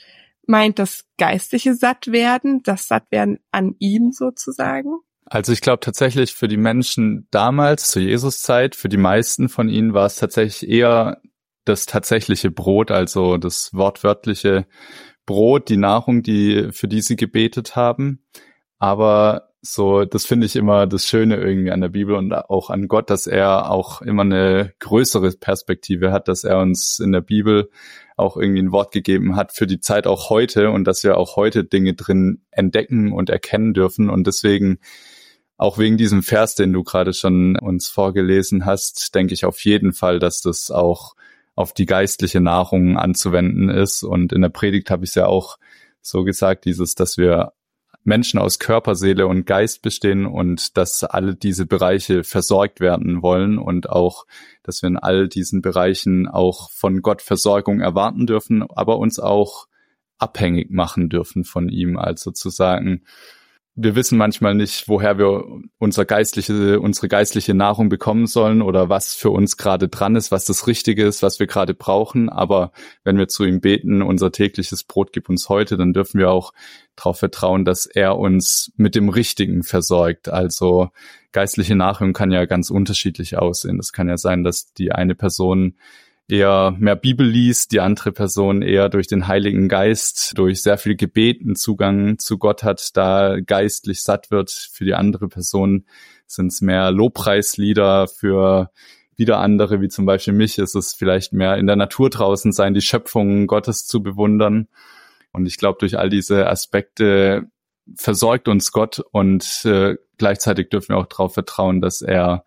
meint 0.49 0.79
das 0.79 1.05
geistliche 1.19 1.75
Sattwerden, 1.75 2.63
das 2.63 2.89
Sattwerden 2.89 3.39
an 3.51 3.75
ihm 3.79 4.13
sozusagen? 4.13 4.99
Also 5.27 5.53
ich 5.53 5.61
glaube 5.61 5.81
tatsächlich 5.81 6.35
für 6.35 6.49
die 6.49 6.57
Menschen 6.57 7.29
damals, 7.31 7.91
zur 7.91 8.03
Jesuszeit, 8.03 8.75
für 8.75 8.89
die 8.89 8.97
meisten 8.97 9.49
von 9.49 9.69
ihnen 9.69 9.93
war 9.93 10.07
es 10.07 10.17
tatsächlich 10.17 10.69
eher 10.69 11.21
das 11.65 11.85
tatsächliche 11.85 12.51
Brot, 12.51 12.91
also 12.91 13.37
das 13.37 13.71
wortwörtliche 13.75 14.67
Brot, 15.27 15.69
die 15.69 15.77
Nahrung, 15.77 16.23
die, 16.23 16.69
für 16.73 16.89
die 16.89 17.03
sie 17.03 17.17
gebetet 17.17 17.77
haben. 17.77 18.25
Aber 18.79 19.51
so, 19.61 20.05
das 20.07 20.25
finde 20.25 20.47
ich 20.47 20.57
immer 20.57 20.87
das 20.87 21.05
Schöne 21.05 21.37
irgendwie 21.37 21.73
an 21.73 21.83
der 21.83 21.89
Bibel 21.89 22.15
und 22.15 22.33
auch 22.33 22.71
an 22.71 22.89
Gott, 22.89 23.11
dass 23.11 23.27
er 23.27 23.71
auch 23.71 24.01
immer 24.01 24.23
eine 24.23 24.73
größere 24.79 25.31
Perspektive 25.33 26.11
hat, 26.11 26.29
dass 26.29 26.45
er 26.45 26.59
uns 26.59 27.01
in 27.01 27.13
der 27.13 27.21
Bibel 27.21 27.71
auch 28.19 28.37
irgendwie 28.37 28.63
ein 28.63 28.73
Wort 28.73 28.93
gegeben 28.93 29.37
hat 29.37 29.53
für 29.53 29.67
die 29.67 29.81
Zeit 29.81 30.07
auch 30.07 30.31
heute 30.31 30.71
und 30.71 30.85
dass 30.85 31.05
wir 31.05 31.17
auch 31.17 31.37
heute 31.37 31.65
Dinge 31.65 31.95
drin 31.95 32.43
entdecken 32.51 33.13
und 33.13 33.31
erkennen 33.31 33.75
dürfen. 33.75 34.11
Und 34.11 34.27
deswegen, 34.27 34.79
auch 35.57 35.79
wegen 35.79 35.97
diesem 35.97 36.23
Vers, 36.23 36.55
den 36.55 36.73
du 36.73 36.83
gerade 36.85 37.13
schon 37.13 37.57
uns 37.57 37.89
vorgelesen 37.89 38.65
hast, 38.65 39.15
denke 39.15 39.35
ich 39.35 39.45
auf 39.45 39.65
jeden 39.65 39.93
Fall, 39.93 40.19
dass 40.19 40.41
das 40.41 40.71
auch 40.71 41.15
auf 41.55 41.73
die 41.73 41.87
geistliche 41.87 42.41
Nahrung 42.41 42.97
anzuwenden 42.97 43.69
ist. 43.69 44.03
Und 44.03 44.33
in 44.33 44.43
der 44.43 44.49
Predigt 44.49 44.91
habe 44.91 45.05
ich 45.05 45.11
es 45.11 45.15
ja 45.17 45.27
auch 45.27 45.59
so 46.01 46.25
gesagt, 46.25 46.65
dieses, 46.65 46.95
dass 46.95 47.19
wir 47.19 47.53
Menschen 48.09 48.41
aus 48.41 48.59
Körper, 48.59 48.95
Seele 48.95 49.27
und 49.27 49.45
Geist 49.45 49.83
bestehen 49.83 50.27
und 50.27 50.77
dass 50.79 51.05
alle 51.05 51.37
diese 51.37 51.67
Bereiche 51.67 52.25
versorgt 52.25 52.81
werden 52.81 53.23
wollen 53.23 53.59
und 53.59 53.91
auch, 53.91 54.27
dass 54.63 54.83
wir 54.83 54.89
in 54.89 54.97
all 54.97 55.29
diesen 55.29 55.61
Bereichen 55.61 56.27
auch 56.27 56.71
von 56.71 57.03
Gott 57.03 57.21
Versorgung 57.23 57.81
erwarten 57.81 58.27
dürfen, 58.27 58.63
aber 58.69 58.99
uns 58.99 59.21
auch 59.21 59.69
abhängig 60.17 60.71
machen 60.71 61.11
dürfen 61.11 61.45
von 61.45 61.69
ihm. 61.69 61.99
Also 61.99 62.31
zu 62.31 62.49
sagen, 62.49 63.05
wir 63.81 63.95
wissen 63.95 64.19
manchmal 64.19 64.57
nicht, 64.57 64.89
woher 64.89 65.19
wir 65.19 65.45
unser 65.79 66.05
geistliche, 66.05 66.81
unsere 66.81 67.07
geistliche 67.07 67.55
Nahrung 67.55 67.89
bekommen 67.89 68.27
sollen 68.27 68.61
oder 68.61 68.89
was 68.89 69.15
für 69.15 69.31
uns 69.31 69.57
gerade 69.57 69.89
dran 69.89 70.17
ist, 70.17 70.33
was 70.33 70.45
das 70.45 70.67
Richtige 70.67 71.07
ist, 71.07 71.23
was 71.23 71.39
wir 71.39 71.47
gerade 71.47 71.75
brauchen. 71.75 72.29
Aber 72.29 72.73
wenn 73.05 73.19
wir 73.19 73.29
zu 73.29 73.45
ihm 73.45 73.61
beten, 73.61 74.03
unser 74.03 74.33
tägliches 74.33 74.83
Brot 74.83 75.13
gib 75.13 75.29
uns 75.29 75.49
heute, 75.49 75.77
dann 75.77 75.93
dürfen 75.93 76.19
wir 76.19 76.31
auch 76.33 76.53
darauf 76.97 77.21
vertrauen, 77.21 77.65
dass 77.65 77.87
er 77.87 78.19
uns 78.19 78.73
mit 78.77 78.97
dem 78.97 79.09
Richtigen 79.11 79.63
versorgt. 79.63 80.29
Also 80.29 80.89
geistliche 81.31 81.77
Nahrung 81.77 82.15
kann 82.15 82.33
ja 82.33 82.47
ganz 82.47 82.71
unterschiedlich 82.71 83.39
aussehen. 83.39 83.79
Es 83.79 83.93
kann 83.93 84.09
ja 84.09 84.19
sein, 84.19 84.43
dass 84.43 84.73
die 84.73 84.91
eine 84.91 85.15
Person 85.15 85.77
eher 86.29 86.75
mehr 86.79 86.97
Bibel 86.97 87.27
liest, 87.27 87.73
die 87.73 87.81
andere 87.81 88.13
Person 88.13 88.63
eher 88.63 88.89
durch 88.89 89.07
den 89.07 89.27
Heiligen 89.27 89.69
Geist, 89.69 90.37
durch 90.37 90.63
sehr 90.63 90.77
viel 90.77 90.95
Gebeten 90.95 91.57
Zugang 91.57 92.19
zu 92.19 92.39
Gott 92.39 92.63
hat, 92.63 92.97
da 92.97 93.41
geistlich 93.41 94.03
satt 94.03 94.31
wird. 94.31 94.51
Für 94.51 94.85
die 94.85 94.95
andere 94.95 95.29
Person 95.29 95.87
sind 96.27 96.49
es 96.49 96.61
mehr 96.61 96.91
Lobpreislieder, 96.91 98.09
für 98.09 98.71
wieder 99.17 99.39
andere, 99.41 99.81
wie 99.81 99.89
zum 99.89 100.07
Beispiel 100.07 100.35
mich, 100.35 100.59
ist 100.59 100.77
es 100.77 100.95
vielleicht 100.95 101.33
mehr 101.33 101.57
in 101.57 101.67
der 101.67 101.77
Natur 101.77 102.09
draußen 102.09 102.53
sein, 102.53 102.75
die 102.75 102.83
Schöpfung 102.83 103.47
Gottes 103.47 103.87
zu 103.87 104.03
bewundern. 104.03 104.69
Und 105.33 105.47
ich 105.47 105.57
glaube, 105.57 105.79
durch 105.81 105.99
all 105.99 106.09
diese 106.09 106.47
Aspekte 106.47 107.51
versorgt 107.97 108.49
uns 108.49 108.71
Gott 108.71 109.03
und 109.13 109.65
äh, 109.65 109.97
gleichzeitig 110.19 110.69
dürfen 110.69 110.91
wir 110.91 110.99
auch 110.99 111.07
darauf 111.07 111.35
vertrauen, 111.35 111.81
dass 111.81 112.03
er 112.03 112.45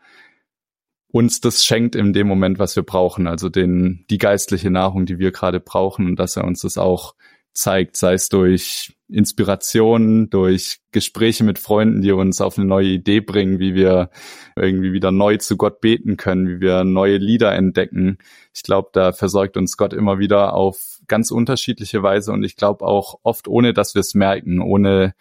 uns 1.11 1.41
das 1.41 1.65
schenkt 1.65 1.95
in 1.95 2.13
dem 2.13 2.27
Moment, 2.27 2.59
was 2.59 2.75
wir 2.75 2.83
brauchen, 2.83 3.27
also 3.27 3.49
den, 3.49 4.05
die 4.09 4.17
geistliche 4.17 4.71
Nahrung, 4.71 5.05
die 5.05 5.19
wir 5.19 5.31
gerade 5.31 5.59
brauchen 5.59 6.07
und 6.07 6.19
dass 6.19 6.37
er 6.37 6.45
uns 6.45 6.61
das 6.61 6.77
auch 6.77 7.15
zeigt, 7.53 7.97
sei 7.97 8.13
es 8.13 8.29
durch 8.29 8.95
Inspiration, 9.09 10.29
durch 10.29 10.79
Gespräche 10.91 11.43
mit 11.43 11.59
Freunden, 11.59 12.01
die 12.01 12.13
uns 12.13 12.39
auf 12.39 12.57
eine 12.57 12.65
neue 12.65 12.87
Idee 12.87 13.19
bringen, 13.19 13.59
wie 13.59 13.75
wir 13.75 14.09
irgendwie 14.55 14.93
wieder 14.93 15.11
neu 15.11 15.35
zu 15.37 15.57
Gott 15.57 15.81
beten 15.81 16.15
können, 16.15 16.47
wie 16.47 16.61
wir 16.61 16.85
neue 16.85 17.17
Lieder 17.17 17.53
entdecken. 17.53 18.19
Ich 18.53 18.63
glaube, 18.63 18.89
da 18.93 19.11
versorgt 19.11 19.57
uns 19.57 19.75
Gott 19.75 19.91
immer 19.93 20.17
wieder 20.17 20.53
auf 20.53 20.99
ganz 21.07 21.29
unterschiedliche 21.29 22.03
Weise 22.03 22.31
und 22.31 22.43
ich 22.43 22.55
glaube 22.55 22.85
auch 22.85 23.19
oft 23.23 23.49
ohne, 23.49 23.73
dass 23.73 23.95
wir 23.95 23.99
es 23.99 24.13
merken, 24.13 24.61
ohne 24.61 25.13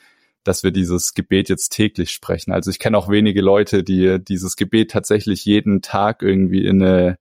dass 0.44 0.62
wir 0.62 0.70
dieses 0.70 1.14
Gebet 1.14 1.48
jetzt 1.48 1.70
täglich 1.70 2.10
sprechen. 2.10 2.52
Also 2.52 2.70
ich 2.70 2.78
kenne 2.78 2.96
auch 2.96 3.08
wenige 3.08 3.42
Leute, 3.42 3.84
die 3.84 4.18
dieses 4.22 4.56
Gebet 4.56 4.90
tatsächlich 4.90 5.44
jeden 5.44 5.82
Tag 5.82 6.22
irgendwie 6.22 6.64
in 6.64 6.82
eine 6.82 7.18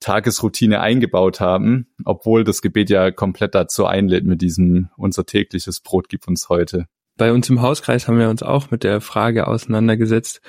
Tagesroutine 0.00 0.80
eingebaut 0.80 1.40
haben, 1.40 1.88
obwohl 2.04 2.44
das 2.44 2.62
Gebet 2.62 2.90
ja 2.90 3.10
komplett 3.10 3.54
dazu 3.54 3.86
einlädt 3.86 4.24
mit 4.24 4.42
diesem 4.42 4.90
unser 4.96 5.24
tägliches 5.24 5.80
Brot 5.80 6.08
gibt 6.08 6.28
uns 6.28 6.48
heute. 6.48 6.86
Bei 7.16 7.32
uns 7.32 7.48
im 7.48 7.62
Hauskreis 7.62 8.06
haben 8.06 8.18
wir 8.18 8.28
uns 8.28 8.42
auch 8.42 8.70
mit 8.70 8.84
der 8.84 9.00
Frage 9.00 9.46
auseinandergesetzt, 9.46 10.42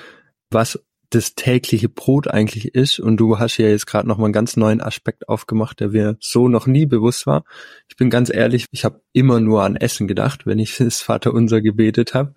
was 0.52 0.84
das 1.10 1.36
tägliche 1.36 1.90
Brot 1.90 2.28
eigentlich 2.28 2.76
ist. 2.76 3.00
Und 3.00 3.18
du 3.18 3.40
hast 3.40 3.58
ja 3.58 3.68
jetzt 3.68 3.88
gerade 3.88 4.08
noch 4.08 4.18
mal 4.18 4.26
einen 4.26 4.34
ganz 4.34 4.58
neuen 4.58 4.82
Aspekt 4.82 5.30
aufgemacht, 5.30 5.80
der 5.80 5.90
mir 5.90 6.18
so 6.20 6.48
noch 6.48 6.68
nie 6.68 6.86
bewusst 6.86 7.26
war. 7.28 7.44
Ich 7.88 7.96
bin 7.96 8.10
ganz 8.10 8.34
ehrlich, 8.34 8.66
ich 8.72 8.84
habe 8.84 9.02
immer 9.14 9.40
nur 9.40 9.64
an 9.64 9.76
Essen 9.76 10.08
gedacht, 10.08 10.46
wenn 10.46 10.60
ich 10.60 10.76
das 10.78 11.02
Vaterunser 11.02 11.62
gebetet 11.62 12.14
habe. 12.14 12.34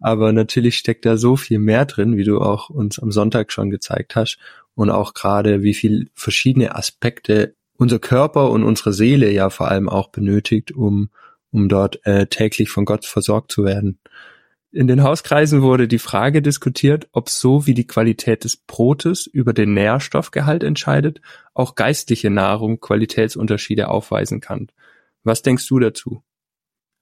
Aber 0.00 0.32
natürlich 0.32 0.76
steckt 0.76 1.06
da 1.06 1.16
so 1.16 1.36
viel 1.36 1.58
mehr 1.58 1.86
drin, 1.86 2.16
wie 2.16 2.24
du 2.24 2.40
auch 2.40 2.68
uns 2.68 2.98
am 2.98 3.10
Sonntag 3.10 3.52
schon 3.52 3.70
gezeigt 3.70 4.16
hast. 4.16 4.38
Und 4.74 4.90
auch 4.90 5.14
gerade, 5.14 5.62
wie 5.62 5.74
viel 5.74 6.10
verschiedene 6.14 6.74
Aspekte 6.74 7.54
unser 7.76 7.98
Körper 7.98 8.50
und 8.50 8.64
unsere 8.64 8.92
Seele 8.92 9.30
ja 9.30 9.50
vor 9.50 9.68
allem 9.68 9.88
auch 9.88 10.08
benötigt, 10.08 10.72
um, 10.72 11.10
um 11.50 11.68
dort 11.68 12.04
äh, 12.06 12.26
täglich 12.26 12.70
von 12.70 12.84
Gott 12.84 13.04
versorgt 13.04 13.52
zu 13.52 13.64
werden. 13.64 13.98
In 14.74 14.88
den 14.88 15.04
Hauskreisen 15.04 15.62
wurde 15.62 15.86
die 15.86 16.00
Frage 16.00 16.42
diskutiert, 16.42 17.06
ob 17.12 17.28
so 17.28 17.64
wie 17.64 17.74
die 17.74 17.86
Qualität 17.86 18.42
des 18.42 18.56
Brotes 18.56 19.24
über 19.24 19.52
den 19.52 19.72
Nährstoffgehalt 19.72 20.64
entscheidet, 20.64 21.20
auch 21.54 21.76
geistliche 21.76 22.28
Nahrung 22.28 22.80
Qualitätsunterschiede 22.80 23.86
aufweisen 23.86 24.40
kann. 24.40 24.72
Was 25.22 25.42
denkst 25.42 25.68
du 25.68 25.78
dazu? 25.78 26.24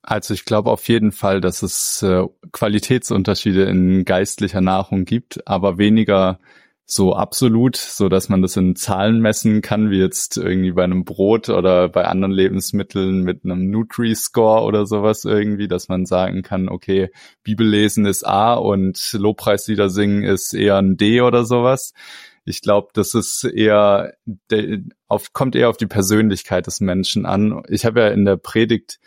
Also 0.03 0.35
ich 0.35 0.45
glaube 0.45 0.71
auf 0.71 0.87
jeden 0.87 1.13
Fall, 1.13 1.41
dass 1.41 1.63
es 1.63 2.03
äh, 2.03 2.27
Qualitätsunterschiede 2.53 3.63
in 3.63 4.05
geistlicher 4.05 4.61
Nahrung 4.61 5.07
gibt, 5.07 5.49
aber 5.49 5.79
weniger 5.79 6.41
so 6.85 7.15
absolut, 7.15 7.77
so 7.77 8.09
dass 8.09 8.29
man 8.29 8.43
das 8.43 8.57
in 8.57 8.77
Zahlen 8.77 9.21
messen 9.21 9.63
kann, 9.63 9.91
wie 9.91 9.99
jetzt 9.99 10.37
irgendwie 10.37 10.73
bei 10.73 10.85
einem 10.85 11.05
Brot 11.05 11.49
oder 11.49 11.89
bei 11.89 12.05
anderen 12.05 12.33
Lebensmitteln 12.33 13.23
mit 13.23 13.45
einem 13.45 13.71
Nutri-Score 13.71 14.63
oder 14.63 14.87
sowas 14.87 15.25
irgendwie, 15.25 15.69
dass 15.69 15.89
man 15.89 16.07
sagen 16.07 16.43
kann, 16.43 16.69
okay, 16.69 17.11
Bibellesen 17.45 18.05
ist 18.05 18.27
A 18.27 18.55
und 18.55 19.13
Lobpreislieder 19.13 19.89
singen 19.89 20.25
ist 20.25 20.53
eher 20.53 20.77
ein 20.77 20.97
D 20.97 21.23
oder 21.23 21.45
sowas. 21.45 21.95
Ich 22.45 22.61
glaube, 22.61 22.89
das 22.93 23.15
ist 23.15 23.45
eher 23.45 24.15
auf, 25.07 25.33
kommt 25.33 25.55
eher 25.55 25.69
auf 25.69 25.77
die 25.77 25.87
Persönlichkeit 25.87 26.67
des 26.67 26.81
Menschen 26.81 27.25
an. 27.25 27.63
Ich 27.69 27.85
habe 27.85 28.01
ja 28.01 28.09
in 28.09 28.25
der 28.25 28.37
Predigt 28.37 28.99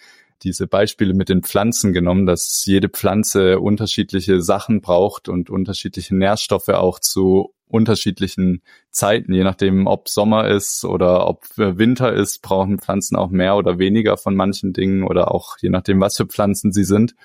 diese 0.43 0.67
Beispiele 0.67 1.13
mit 1.13 1.29
den 1.29 1.43
Pflanzen 1.43 1.93
genommen, 1.93 2.25
dass 2.25 2.63
jede 2.65 2.89
Pflanze 2.89 3.59
unterschiedliche 3.59 4.41
Sachen 4.41 4.81
braucht 4.81 5.29
und 5.29 5.49
unterschiedliche 5.49 6.15
Nährstoffe 6.15 6.69
auch 6.69 6.99
zu 6.99 7.53
unterschiedlichen 7.67 8.61
Zeiten, 8.91 9.33
je 9.33 9.43
nachdem, 9.43 9.87
ob 9.87 10.07
Sommer 10.07 10.47
ist 10.47 10.85
oder 10.85 11.27
ob 11.27 11.45
Winter 11.55 12.13
ist, 12.13 12.41
brauchen 12.41 12.79
Pflanzen 12.79 13.15
auch 13.15 13.29
mehr 13.29 13.55
oder 13.55 13.79
weniger 13.79 14.17
von 14.17 14.35
manchen 14.35 14.71
Dingen 14.71 15.03
oder 15.03 15.31
auch 15.31 15.57
je 15.59 15.69
nachdem, 15.69 15.99
was 15.99 16.17
für 16.17 16.27
Pflanzen 16.27 16.71
sie 16.71 16.83
sind. 16.83 17.15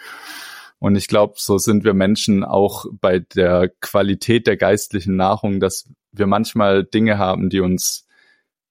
Und 0.78 0.96
ich 0.96 1.08
glaube, 1.08 1.34
so 1.36 1.58
sind 1.58 1.84
wir 1.84 1.92
Menschen 1.92 2.42
auch 2.42 2.86
bei 2.90 3.18
der 3.18 3.70
Qualität 3.80 4.46
der 4.46 4.56
geistlichen 4.56 5.14
Nahrung, 5.14 5.60
dass 5.60 5.90
wir 6.12 6.26
manchmal 6.26 6.84
Dinge 6.84 7.18
haben, 7.18 7.50
die 7.50 7.60
uns 7.60 8.06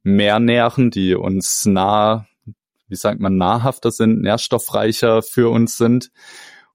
mehr 0.01 0.39
nähren, 0.39 0.89
die 0.89 1.13
uns 1.13 1.65
nah, 1.65 2.25
wie 2.89 2.95
sagt 2.95 3.19
man, 3.19 3.37
nahrhafter 3.37 3.91
sind, 3.91 4.21
nährstoffreicher 4.21 5.21
für 5.21 5.49
uns 5.49 5.77
sind. 5.77 6.11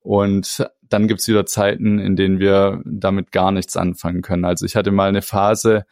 Und 0.00 0.66
dann 0.82 1.08
gibt's 1.08 1.28
wieder 1.28 1.46
Zeiten, 1.46 1.98
in 1.98 2.16
denen 2.16 2.38
wir 2.38 2.82
damit 2.84 3.32
gar 3.32 3.50
nichts 3.50 3.76
anfangen 3.76 4.22
können. 4.22 4.44
Also 4.44 4.66
ich 4.66 4.76
hatte 4.76 4.92
mal 4.92 5.08
eine 5.08 5.22
Phase, 5.22 5.86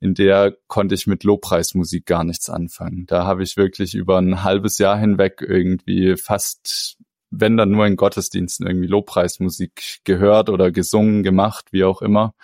in 0.00 0.14
der 0.14 0.56
konnte 0.66 0.94
ich 0.94 1.06
mit 1.06 1.24
Lobpreismusik 1.24 2.06
gar 2.06 2.24
nichts 2.24 2.50
anfangen. 2.50 3.06
Da 3.06 3.24
habe 3.24 3.42
ich 3.42 3.56
wirklich 3.56 3.94
über 3.94 4.18
ein 4.18 4.42
halbes 4.42 4.78
Jahr 4.78 4.98
hinweg 4.98 5.42
irgendwie 5.46 6.16
fast, 6.16 6.98
wenn 7.30 7.56
dann 7.56 7.70
nur 7.70 7.86
in 7.86 7.96
Gottesdiensten 7.96 8.66
irgendwie 8.66 8.88
Lobpreismusik 8.88 10.00
gehört 10.04 10.48
oder 10.48 10.70
gesungen, 10.70 11.22
gemacht, 11.22 11.66
wie 11.72 11.84
auch 11.84 12.02
immer. 12.02 12.34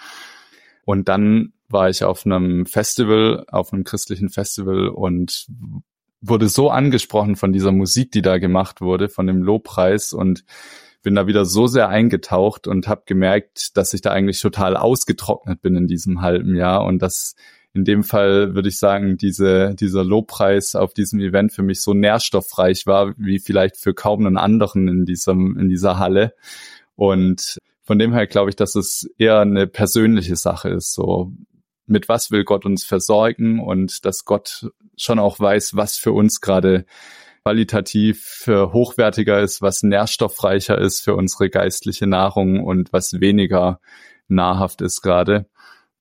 Und 0.84 1.08
dann 1.08 1.52
war 1.68 1.88
ich 1.88 2.04
auf 2.04 2.26
einem 2.26 2.66
Festival, 2.66 3.44
auf 3.48 3.72
einem 3.72 3.84
christlichen 3.84 4.28
Festival 4.28 4.88
und 4.88 5.46
wurde 6.22 6.48
so 6.48 6.70
angesprochen 6.70 7.36
von 7.36 7.52
dieser 7.52 7.72
Musik, 7.72 8.12
die 8.12 8.22
da 8.22 8.38
gemacht 8.38 8.80
wurde, 8.80 9.08
von 9.08 9.26
dem 9.26 9.42
Lobpreis 9.42 10.12
und 10.12 10.44
bin 11.02 11.16
da 11.16 11.26
wieder 11.26 11.44
so 11.44 11.66
sehr 11.66 11.88
eingetaucht 11.88 12.68
und 12.68 12.86
habe 12.86 13.02
gemerkt, 13.06 13.76
dass 13.76 13.92
ich 13.92 14.00
da 14.00 14.12
eigentlich 14.12 14.40
total 14.40 14.76
ausgetrocknet 14.76 15.60
bin 15.60 15.76
in 15.76 15.88
diesem 15.88 16.22
halben 16.22 16.54
Jahr 16.54 16.84
und 16.84 17.00
dass 17.02 17.34
in 17.74 17.84
dem 17.84 18.04
Fall 18.04 18.54
würde 18.54 18.68
ich 18.68 18.78
sagen, 18.78 19.16
diese, 19.16 19.74
dieser 19.74 20.04
Lobpreis 20.04 20.74
auf 20.74 20.94
diesem 20.94 21.20
Event 21.20 21.52
für 21.52 21.62
mich 21.62 21.80
so 21.80 21.94
nährstoffreich 21.94 22.86
war, 22.86 23.14
wie 23.16 23.38
vielleicht 23.38 23.78
für 23.78 23.94
kaum 23.94 24.26
einen 24.26 24.36
anderen 24.36 24.88
in 24.88 25.04
diesem, 25.06 25.58
in 25.58 25.68
dieser 25.68 25.98
Halle. 25.98 26.34
Und 26.96 27.58
von 27.82 27.98
dem 27.98 28.12
her 28.12 28.26
glaube 28.26 28.50
ich, 28.50 28.56
dass 28.56 28.74
es 28.74 29.08
eher 29.16 29.40
eine 29.40 29.66
persönliche 29.66 30.36
Sache 30.36 30.68
ist, 30.68 30.92
so 30.92 31.32
mit 31.86 32.08
was 32.08 32.30
will 32.30 32.44
Gott 32.44 32.64
uns 32.64 32.84
versorgen 32.84 33.60
und 33.60 34.04
dass 34.04 34.24
Gott 34.24 34.70
schon 34.96 35.18
auch 35.18 35.40
weiß, 35.40 35.76
was 35.76 35.96
für 35.96 36.12
uns 36.12 36.40
gerade 36.40 36.84
qualitativ 37.42 38.44
hochwertiger 38.46 39.40
ist, 39.40 39.62
was 39.62 39.82
nährstoffreicher 39.82 40.78
ist 40.78 41.00
für 41.00 41.16
unsere 41.16 41.50
geistliche 41.50 42.06
Nahrung 42.06 42.62
und 42.62 42.92
was 42.92 43.20
weniger 43.20 43.80
nahrhaft 44.28 44.80
ist 44.80 45.02
gerade. 45.02 45.46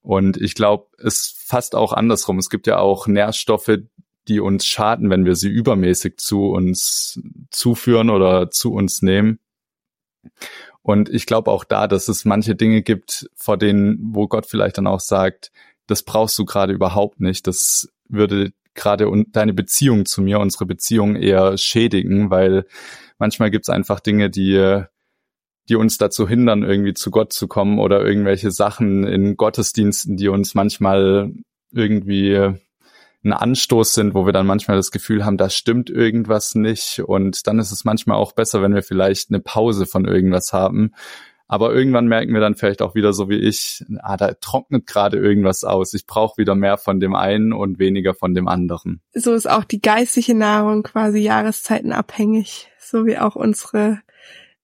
Und 0.01 0.37
ich 0.37 0.55
glaube, 0.55 0.87
es 0.97 1.35
fast 1.45 1.75
auch 1.75 1.93
andersrum. 1.93 2.37
Es 2.37 2.49
gibt 2.49 2.67
ja 2.67 2.77
auch 2.77 3.07
Nährstoffe, 3.07 3.79
die 4.27 4.39
uns 4.39 4.65
schaden, 4.65 5.09
wenn 5.09 5.25
wir 5.25 5.35
sie 5.35 5.49
übermäßig 5.49 6.17
zu 6.17 6.45
uns 6.45 7.19
zuführen 7.49 8.09
oder 8.09 8.51
zu 8.51 8.71
uns 8.73 9.01
nehmen. 9.01 9.39
Und 10.83 11.09
ich 11.09 11.25
glaube 11.25 11.51
auch 11.51 11.63
da, 11.63 11.87
dass 11.87 12.07
es 12.07 12.25
manche 12.25 12.55
Dinge 12.55 12.81
gibt, 12.81 13.29
vor 13.35 13.57
denen, 13.57 13.99
wo 14.13 14.27
Gott 14.27 14.45
vielleicht 14.45 14.77
dann 14.77 14.87
auch 14.87 14.99
sagt, 14.99 15.51
das 15.91 16.03
brauchst 16.03 16.37
du 16.39 16.45
gerade 16.45 16.73
überhaupt 16.73 17.19
nicht. 17.19 17.45
Das 17.47 17.89
würde 18.09 18.51
gerade 18.73 19.09
deine 19.31 19.53
Beziehung 19.53 20.05
zu 20.05 20.21
mir, 20.21 20.39
unsere 20.39 20.65
Beziehung 20.65 21.15
eher 21.15 21.57
schädigen, 21.57 22.29
weil 22.29 22.65
manchmal 23.19 23.51
gibt's 23.51 23.69
einfach 23.69 23.99
Dinge, 23.99 24.29
die 24.29 24.85
die 25.69 25.75
uns 25.75 25.97
dazu 25.97 26.27
hindern, 26.27 26.63
irgendwie 26.63 26.93
zu 26.93 27.11
Gott 27.11 27.31
zu 27.33 27.47
kommen 27.47 27.79
oder 27.79 28.03
irgendwelche 28.03 28.51
Sachen 28.51 29.05
in 29.05 29.37
Gottesdiensten, 29.37 30.17
die 30.17 30.27
uns 30.27 30.55
manchmal 30.55 31.31
irgendwie 31.71 32.55
ein 33.23 33.33
Anstoß 33.33 33.93
sind, 33.93 34.13
wo 34.15 34.25
wir 34.25 34.33
dann 34.33 34.47
manchmal 34.47 34.77
das 34.77 34.91
Gefühl 34.91 35.23
haben, 35.23 35.37
da 35.37 35.49
stimmt 35.49 35.89
irgendwas 35.89 36.55
nicht. 36.55 36.99
Und 36.99 37.45
dann 37.45 37.59
ist 37.59 37.71
es 37.71 37.85
manchmal 37.85 38.17
auch 38.17 38.31
besser, 38.31 38.61
wenn 38.61 38.73
wir 38.73 38.83
vielleicht 38.83 39.29
eine 39.29 39.39
Pause 39.39 39.85
von 39.85 40.05
irgendwas 40.05 40.53
haben. 40.53 40.93
Aber 41.51 41.73
irgendwann 41.73 42.07
merken 42.07 42.33
wir 42.33 42.39
dann 42.39 42.55
vielleicht 42.55 42.81
auch 42.81 42.95
wieder 42.95 43.11
so 43.11 43.27
wie 43.27 43.35
ich, 43.35 43.83
ah, 43.99 44.15
da 44.15 44.35
trocknet 44.35 44.87
gerade 44.87 45.17
irgendwas 45.17 45.65
aus. 45.65 45.93
Ich 45.93 46.05
brauche 46.05 46.37
wieder 46.37 46.55
mehr 46.55 46.77
von 46.77 47.01
dem 47.01 47.13
einen 47.13 47.51
und 47.51 47.77
weniger 47.77 48.13
von 48.13 48.33
dem 48.33 48.47
anderen. 48.47 49.01
So 49.13 49.33
ist 49.33 49.49
auch 49.49 49.65
die 49.65 49.81
geistige 49.81 50.33
Nahrung 50.33 50.83
quasi 50.83 51.19
jahreszeitenabhängig, 51.19 52.69
so 52.79 53.05
wie 53.05 53.17
auch 53.17 53.35
unsere 53.35 53.99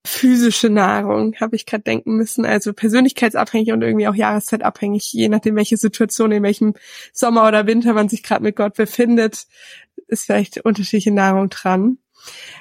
physische 0.06 0.70
Nahrung, 0.70 1.36
habe 1.42 1.58
ich 1.58 1.66
gerade 1.66 1.84
denken 1.84 2.16
müssen. 2.16 2.46
Also 2.46 2.72
persönlichkeitsabhängig 2.72 3.74
und 3.74 3.82
irgendwie 3.82 4.08
auch 4.08 4.16
jahreszeitabhängig, 4.16 5.12
je 5.12 5.28
nachdem, 5.28 5.58
welche 5.58 5.76
Situation, 5.76 6.32
in 6.32 6.44
welchem 6.44 6.74
Sommer 7.12 7.50
oder 7.50 7.68
Winter 7.68 7.92
man 7.96 8.08
sich 8.08 8.24
gerade 8.24 8.44
mit 8.44 8.56
Gott 8.56 8.76
befindet, 8.76 9.46
ist 10.08 10.24
vielleicht 10.24 10.64
unterschiedliche 10.64 11.12
Nahrung 11.12 11.50
dran. 11.50 11.98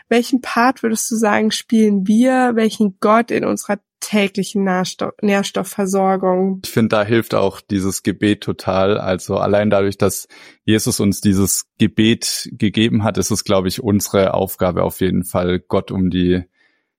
Welchen 0.09 0.41
Part 0.41 0.83
würdest 0.83 1.09
du 1.13 1.15
sagen, 1.15 1.53
spielen 1.53 2.09
wir, 2.09 2.57
welchen 2.57 2.99
Gott 2.99 3.31
in 3.31 3.45
unserer 3.45 3.79
täglichen 4.01 4.65
Nährstoff 4.65 5.13
Nährstoffversorgung? 5.21 6.61
Ich 6.65 6.71
finde, 6.71 6.97
da 6.97 7.05
hilft 7.05 7.35
auch 7.35 7.61
dieses 7.61 8.03
Gebet 8.03 8.43
total. 8.43 8.99
Also 8.99 9.37
allein 9.37 9.71
dadurch, 9.71 9.99
dass 9.99 10.29
Jesus 10.65 11.01
uns 11.01 11.21
dieses 11.21 11.67
Gebet 11.79 12.49
gegeben 12.53 13.05
hat, 13.05 13.19
ist 13.19 13.31
es, 13.31 13.45
glaube 13.45 13.69
ich, 13.69 13.83
unsere 13.83 14.35
Aufgabe 14.35 14.83
auf 14.83 15.01
jeden 15.01 15.25
Fall, 15.25 15.61
Gott 15.61 15.91
um 15.91 16.11
die 16.11 16.43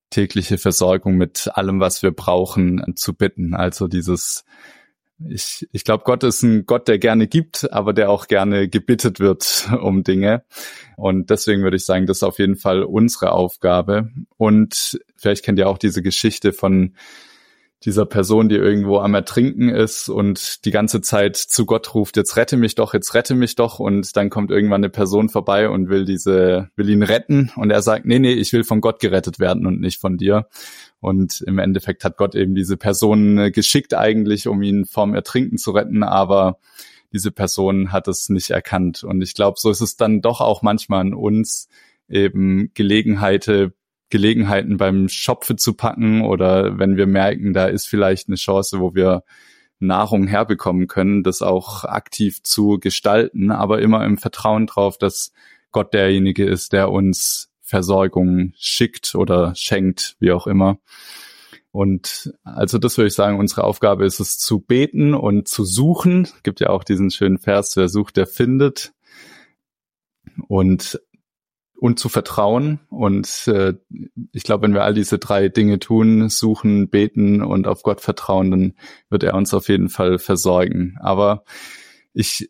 tägliche 0.10 0.58
Versorgung 0.58 1.16
mit 1.16 1.50
allem, 1.54 1.80
was 1.80 2.02
wir 2.02 2.12
brauchen, 2.12 2.96
zu 2.96 3.14
bitten. 3.14 3.54
Also 3.54 3.88
dieses, 3.88 4.46
ich, 5.20 5.68
ich 5.72 5.84
glaube, 5.84 6.04
Gott 6.04 6.24
ist 6.24 6.44
ein 6.44 6.66
Gott, 6.66 6.88
der 6.88 7.00
gerne 7.00 7.28
gibt, 7.28 7.72
aber 7.72 7.94
der 7.94 8.10
auch 8.10 8.28
gerne 8.28 8.68
gebittet 8.68 9.20
wird 9.20 9.70
um 9.82 10.04
Dinge. 10.04 10.44
Und 10.96 11.30
deswegen 11.30 11.64
würde 11.64 11.78
ich 11.78 11.86
sagen, 11.86 12.06
das 12.06 12.18
ist 12.18 12.24
auf 12.24 12.40
jeden 12.40 12.56
Fall 12.56 12.84
unsere 12.84 13.32
Aufgabe. 13.32 14.12
Und 14.38 15.00
vielleicht 15.16 15.44
kennt 15.44 15.60
ihr 15.60 15.70
auch 15.70 15.78
diese 15.78 16.02
Geschichte 16.02 16.54
von 16.54 16.96
dieser 17.84 18.08
Person, 18.08 18.50
die 18.50 18.56
irgendwo 18.56 18.98
am 19.00 19.14
Ertrinken 19.14 19.70
ist 19.70 20.10
und 20.10 20.66
die 20.66 20.72
ganze 20.72 21.02
Zeit 21.02 21.36
zu 21.36 21.66
Gott 21.66 21.94
ruft, 21.94 22.18
jetzt 22.18 22.36
rette 22.36 22.58
mich 22.58 22.74
doch, 22.74 22.94
jetzt 22.96 23.14
rette 23.14 23.36
mich 23.36 23.56
doch. 23.56 23.80
Und 23.80 24.16
dann 24.16 24.32
kommt 24.32 24.50
irgendwann 24.50 24.84
eine 24.84 24.90
Person 24.90 25.30
vorbei 25.30 25.70
und 25.70 25.88
will 25.88 26.04
diese, 26.04 26.70
will 26.76 26.90
ihn 26.90 27.04
retten. 27.04 27.52
Und 27.56 27.70
er 27.70 27.84
sagt, 27.84 28.06
nee, 28.06 28.18
nee, 28.18 28.34
ich 28.34 28.52
will 28.52 28.64
von 28.64 28.82
Gott 28.82 29.00
gerettet 29.00 29.40
werden 29.40 29.68
und 29.68 29.80
nicht 29.80 30.02
von 30.02 30.18
dir. 30.18 30.48
Und 31.00 31.42
im 31.46 31.60
Endeffekt 31.60 32.04
hat 32.04 32.18
Gott 32.18 32.34
eben 32.34 32.56
diese 32.56 32.78
Person 32.78 33.52
geschickt 33.52 33.94
eigentlich, 33.94 34.48
um 34.48 34.64
ihn 34.64 34.86
vom 34.86 35.14
Ertrinken 35.14 35.60
zu 35.60 35.72
retten. 35.72 36.02
Aber 36.02 36.58
diese 37.14 37.32
Person 37.32 37.92
hat 37.92 38.08
es 38.08 38.30
nicht 38.30 38.50
erkannt. 38.50 39.04
Und 39.04 39.22
ich 39.22 39.36
glaube, 39.36 39.60
so 39.60 39.70
ist 39.70 39.82
es 39.82 39.98
dann 39.98 40.22
doch 40.22 40.42
auch 40.42 40.64
manchmal 40.64 41.02
an 41.02 41.14
uns, 41.14 41.70
eben 42.10 42.72
Gelegenheiten 42.74 43.74
Gelegenheiten 44.10 44.78
beim 44.78 45.10
Schopfe 45.10 45.56
zu 45.56 45.74
packen 45.74 46.22
oder 46.22 46.78
wenn 46.80 46.98
wir 46.98 47.08
merken, 47.08 47.54
da 47.54 47.66
ist 47.68 47.88
vielleicht 47.88 48.28
eine 48.28 48.38
Chance, 48.38 48.80
wo 48.80 48.96
wir 48.96 49.24
Nahrung 49.80 50.28
herbekommen 50.28 50.88
können, 50.88 51.24
das 51.24 51.42
auch 51.42 51.84
aktiv 51.84 52.42
zu 52.42 52.80
gestalten, 52.80 53.52
aber 53.52 53.82
immer 53.82 54.04
im 54.06 54.18
Vertrauen 54.18 54.66
drauf, 54.66 54.98
dass 54.98 55.32
Gott 55.72 55.94
derjenige 55.94 56.46
ist, 56.46 56.74
der 56.74 56.90
uns 56.92 57.50
Versorgung 57.62 58.54
schickt 58.58 59.14
oder 59.14 59.54
schenkt, 59.56 60.16
wie 60.20 60.32
auch 60.32 60.48
immer. 60.48 60.80
Und 61.72 62.34
also 62.44 62.78
das 62.78 62.98
würde 62.98 63.10
ich 63.10 63.14
sagen, 63.14 63.38
unsere 63.38 63.66
Aufgabe 63.66 64.06
ist 64.06 64.20
es 64.20 64.40
zu 64.40 64.62
beten 64.62 65.14
und 65.14 65.48
zu 65.48 65.64
suchen. 65.66 66.24
Es 66.24 66.44
gibt 66.44 66.60
ja 66.60 66.70
auch 66.70 66.84
diesen 66.84 67.12
schönen 67.12 67.38
Vers, 67.38 67.76
wer 67.76 67.90
sucht, 67.90 68.18
der 68.18 68.26
findet. 68.26 68.94
Und 70.48 71.00
und 71.80 72.00
zu 72.00 72.10
vertrauen. 72.10 72.80
Und 72.90 73.48
äh, 73.48 73.76
ich 74.32 74.44
glaube, 74.44 74.64
wenn 74.64 74.74
wir 74.74 74.84
all 74.84 74.94
diese 74.94 75.20
drei 75.20 75.48
Dinge 75.50 75.80
tun, 75.80 76.30
suchen, 76.30 76.90
beten 76.90 77.42
und 77.42 77.68
auf 77.68 77.84
Gott 77.84 78.02
vertrauen, 78.02 78.52
dann 78.52 78.74
wird 79.10 79.24
er 79.24 79.36
uns 79.36 79.54
auf 79.54 79.70
jeden 79.70 79.90
Fall 79.90 80.18
versorgen. 80.18 80.98
Aber 81.00 81.44
ich, 82.14 82.50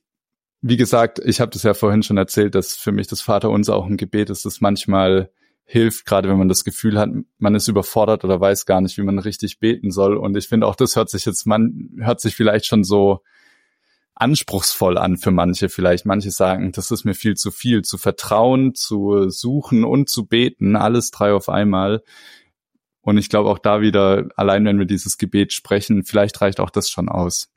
wie 0.61 0.77
gesagt, 0.77 1.19
ich 1.19 1.41
habe 1.41 1.51
das 1.51 1.63
ja 1.63 1.73
vorhin 1.73 2.03
schon 2.03 2.17
erzählt, 2.17 2.55
dass 2.55 2.77
für 2.77 2.91
mich 2.91 3.07
das 3.07 3.21
Vaterunser 3.21 3.75
auch 3.75 3.85
ein 3.85 3.97
Gebet 3.97 4.29
ist, 4.29 4.45
das 4.45 4.61
manchmal 4.61 5.29
hilft, 5.65 6.05
gerade 6.05 6.29
wenn 6.29 6.37
man 6.37 6.47
das 6.47 6.63
Gefühl 6.63 6.97
hat, 6.97 7.09
man 7.37 7.53
ist 7.53 7.67
überfordert 7.67 8.23
oder 8.23 8.39
weiß 8.39 8.65
gar 8.65 8.79
nicht, 8.79 8.97
wie 8.97 9.03
man 9.03 9.19
richtig 9.19 9.59
beten 9.59 9.91
soll. 9.91 10.15
Und 10.15 10.37
ich 10.37 10.47
finde 10.47 10.65
auch, 10.65 10.77
das 10.77 10.95
hört 10.95 11.09
sich 11.09 11.25
jetzt, 11.25 11.45
man 11.45 11.89
hört 11.99 12.21
sich 12.21 12.35
vielleicht 12.35 12.65
schon 12.65 12.85
so 12.85 13.19
anspruchsvoll 14.19 14.97
an 14.97 15.17
für 15.17 15.32
manche 15.32 15.69
vielleicht. 15.69 16.06
Manche 16.06 16.32
sagen, 16.32 16.71
das 16.71 16.91
ist 16.91 17.06
mir 17.06 17.13
viel 17.13 17.36
zu 17.36 17.51
viel, 17.51 17.84
zu 17.84 17.97
vertrauen, 17.97 18.73
zu 18.75 19.30
suchen 19.30 19.84
und 19.84 20.10
zu 20.10 20.25
beten, 20.25 20.75
alles 20.75 21.12
drei 21.12 21.34
auf 21.34 21.49
einmal. 21.49 22.03
Und 23.01 23.17
ich 23.17 23.30
glaube 23.30 23.49
auch 23.49 23.60
da 23.60 23.80
wieder, 23.80 24.27
allein 24.36 24.65
wenn 24.65 24.80
wir 24.80 24.86
dieses 24.86 25.17
Gebet 25.17 25.53
sprechen, 25.53 26.03
vielleicht 26.03 26.41
reicht 26.41 26.60
auch 26.60 26.69
das 26.69 26.89
schon 26.89 27.10
aus. 27.10 27.49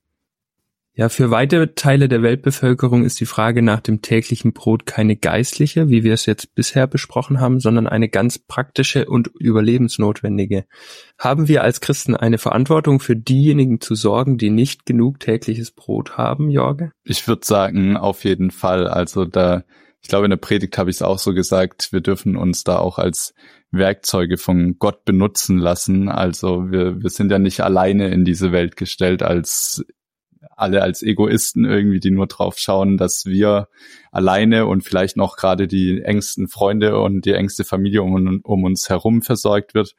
Ja, 0.92 1.08
für 1.08 1.30
weite 1.30 1.74
Teile 1.76 2.08
der 2.08 2.22
Weltbevölkerung 2.22 3.04
ist 3.04 3.20
die 3.20 3.26
Frage 3.26 3.62
nach 3.62 3.80
dem 3.80 4.02
täglichen 4.02 4.52
Brot 4.52 4.86
keine 4.86 5.16
geistliche, 5.16 5.88
wie 5.88 6.02
wir 6.02 6.12
es 6.12 6.26
jetzt 6.26 6.54
bisher 6.56 6.88
besprochen 6.88 7.40
haben, 7.40 7.60
sondern 7.60 7.86
eine 7.86 8.08
ganz 8.08 8.40
praktische 8.40 9.06
und 9.06 9.30
überlebensnotwendige. 9.38 10.64
Haben 11.16 11.46
wir 11.46 11.62
als 11.62 11.80
Christen 11.80 12.16
eine 12.16 12.38
Verantwortung 12.38 12.98
für 12.98 13.14
diejenigen 13.14 13.80
zu 13.80 13.94
sorgen, 13.94 14.36
die 14.36 14.50
nicht 14.50 14.84
genug 14.84 15.20
tägliches 15.20 15.70
Brot 15.70 16.18
haben, 16.18 16.50
Jorge? 16.50 16.90
Ich 17.04 17.28
würde 17.28 17.46
sagen, 17.46 17.96
auf 17.96 18.24
jeden 18.24 18.50
Fall. 18.50 18.88
Also 18.88 19.24
da, 19.24 19.62
ich 20.02 20.08
glaube, 20.08 20.26
in 20.26 20.30
der 20.30 20.38
Predigt 20.38 20.76
habe 20.76 20.90
ich 20.90 20.96
es 20.96 21.02
auch 21.02 21.20
so 21.20 21.32
gesagt, 21.34 21.92
wir 21.92 22.00
dürfen 22.00 22.36
uns 22.36 22.64
da 22.64 22.78
auch 22.78 22.98
als 22.98 23.32
Werkzeuge 23.70 24.36
von 24.38 24.76
Gott 24.80 25.04
benutzen 25.04 25.56
lassen. 25.58 26.08
Also 26.08 26.72
wir, 26.72 27.00
wir 27.00 27.10
sind 27.10 27.30
ja 27.30 27.38
nicht 27.38 27.60
alleine 27.60 28.08
in 28.08 28.24
diese 28.24 28.50
Welt 28.50 28.76
gestellt 28.76 29.22
als 29.22 29.84
alle 30.60 30.82
als 30.82 31.02
Egoisten 31.02 31.64
irgendwie, 31.64 32.00
die 32.00 32.10
nur 32.10 32.26
drauf 32.26 32.58
schauen, 32.58 32.96
dass 32.96 33.26
wir 33.26 33.68
alleine 34.12 34.66
und 34.66 34.82
vielleicht 34.82 35.16
noch 35.16 35.36
gerade 35.36 35.66
die 35.66 36.02
engsten 36.02 36.48
Freunde 36.48 36.98
und 37.00 37.24
die 37.24 37.32
engste 37.32 37.64
Familie 37.64 38.02
um, 38.02 38.40
um 38.42 38.64
uns 38.64 38.88
herum 38.88 39.22
versorgt 39.22 39.74
wird, 39.74 39.94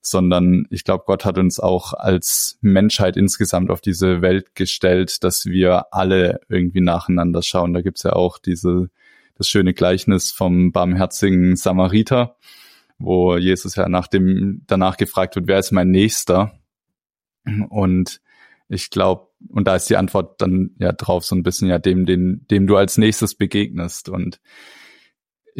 sondern 0.00 0.66
ich 0.70 0.84
glaube, 0.84 1.04
Gott 1.06 1.24
hat 1.24 1.38
uns 1.38 1.60
auch 1.60 1.92
als 1.92 2.58
Menschheit 2.60 3.16
insgesamt 3.16 3.70
auf 3.70 3.80
diese 3.80 4.22
Welt 4.22 4.54
gestellt, 4.54 5.24
dass 5.24 5.46
wir 5.46 5.92
alle 5.92 6.40
irgendwie 6.48 6.80
nacheinander 6.80 7.42
schauen. 7.42 7.74
Da 7.74 7.82
gibt's 7.82 8.04
ja 8.04 8.12
auch 8.12 8.38
diese, 8.38 8.90
das 9.36 9.48
schöne 9.48 9.74
Gleichnis 9.74 10.30
vom 10.30 10.72
barmherzigen 10.72 11.56
Samariter, 11.56 12.36
wo 12.98 13.36
Jesus 13.36 13.76
ja 13.76 13.88
nach 13.88 14.08
dem, 14.08 14.62
danach 14.66 14.96
gefragt 14.96 15.36
wird, 15.36 15.46
wer 15.46 15.58
ist 15.58 15.72
mein 15.72 15.90
Nächster? 15.90 16.52
Und 17.68 18.20
ich 18.68 18.90
glaube, 18.90 19.27
und 19.48 19.66
da 19.68 19.76
ist 19.76 19.88
die 19.88 19.96
Antwort 19.96 20.40
dann 20.40 20.70
ja 20.78 20.92
drauf 20.92 21.24
so 21.24 21.34
ein 21.36 21.42
bisschen 21.42 21.68
ja 21.68 21.78
dem, 21.78 22.06
den, 22.06 22.46
dem 22.50 22.66
du 22.66 22.76
als 22.76 22.98
nächstes 22.98 23.34
begegnest. 23.34 24.08
Und 24.08 24.40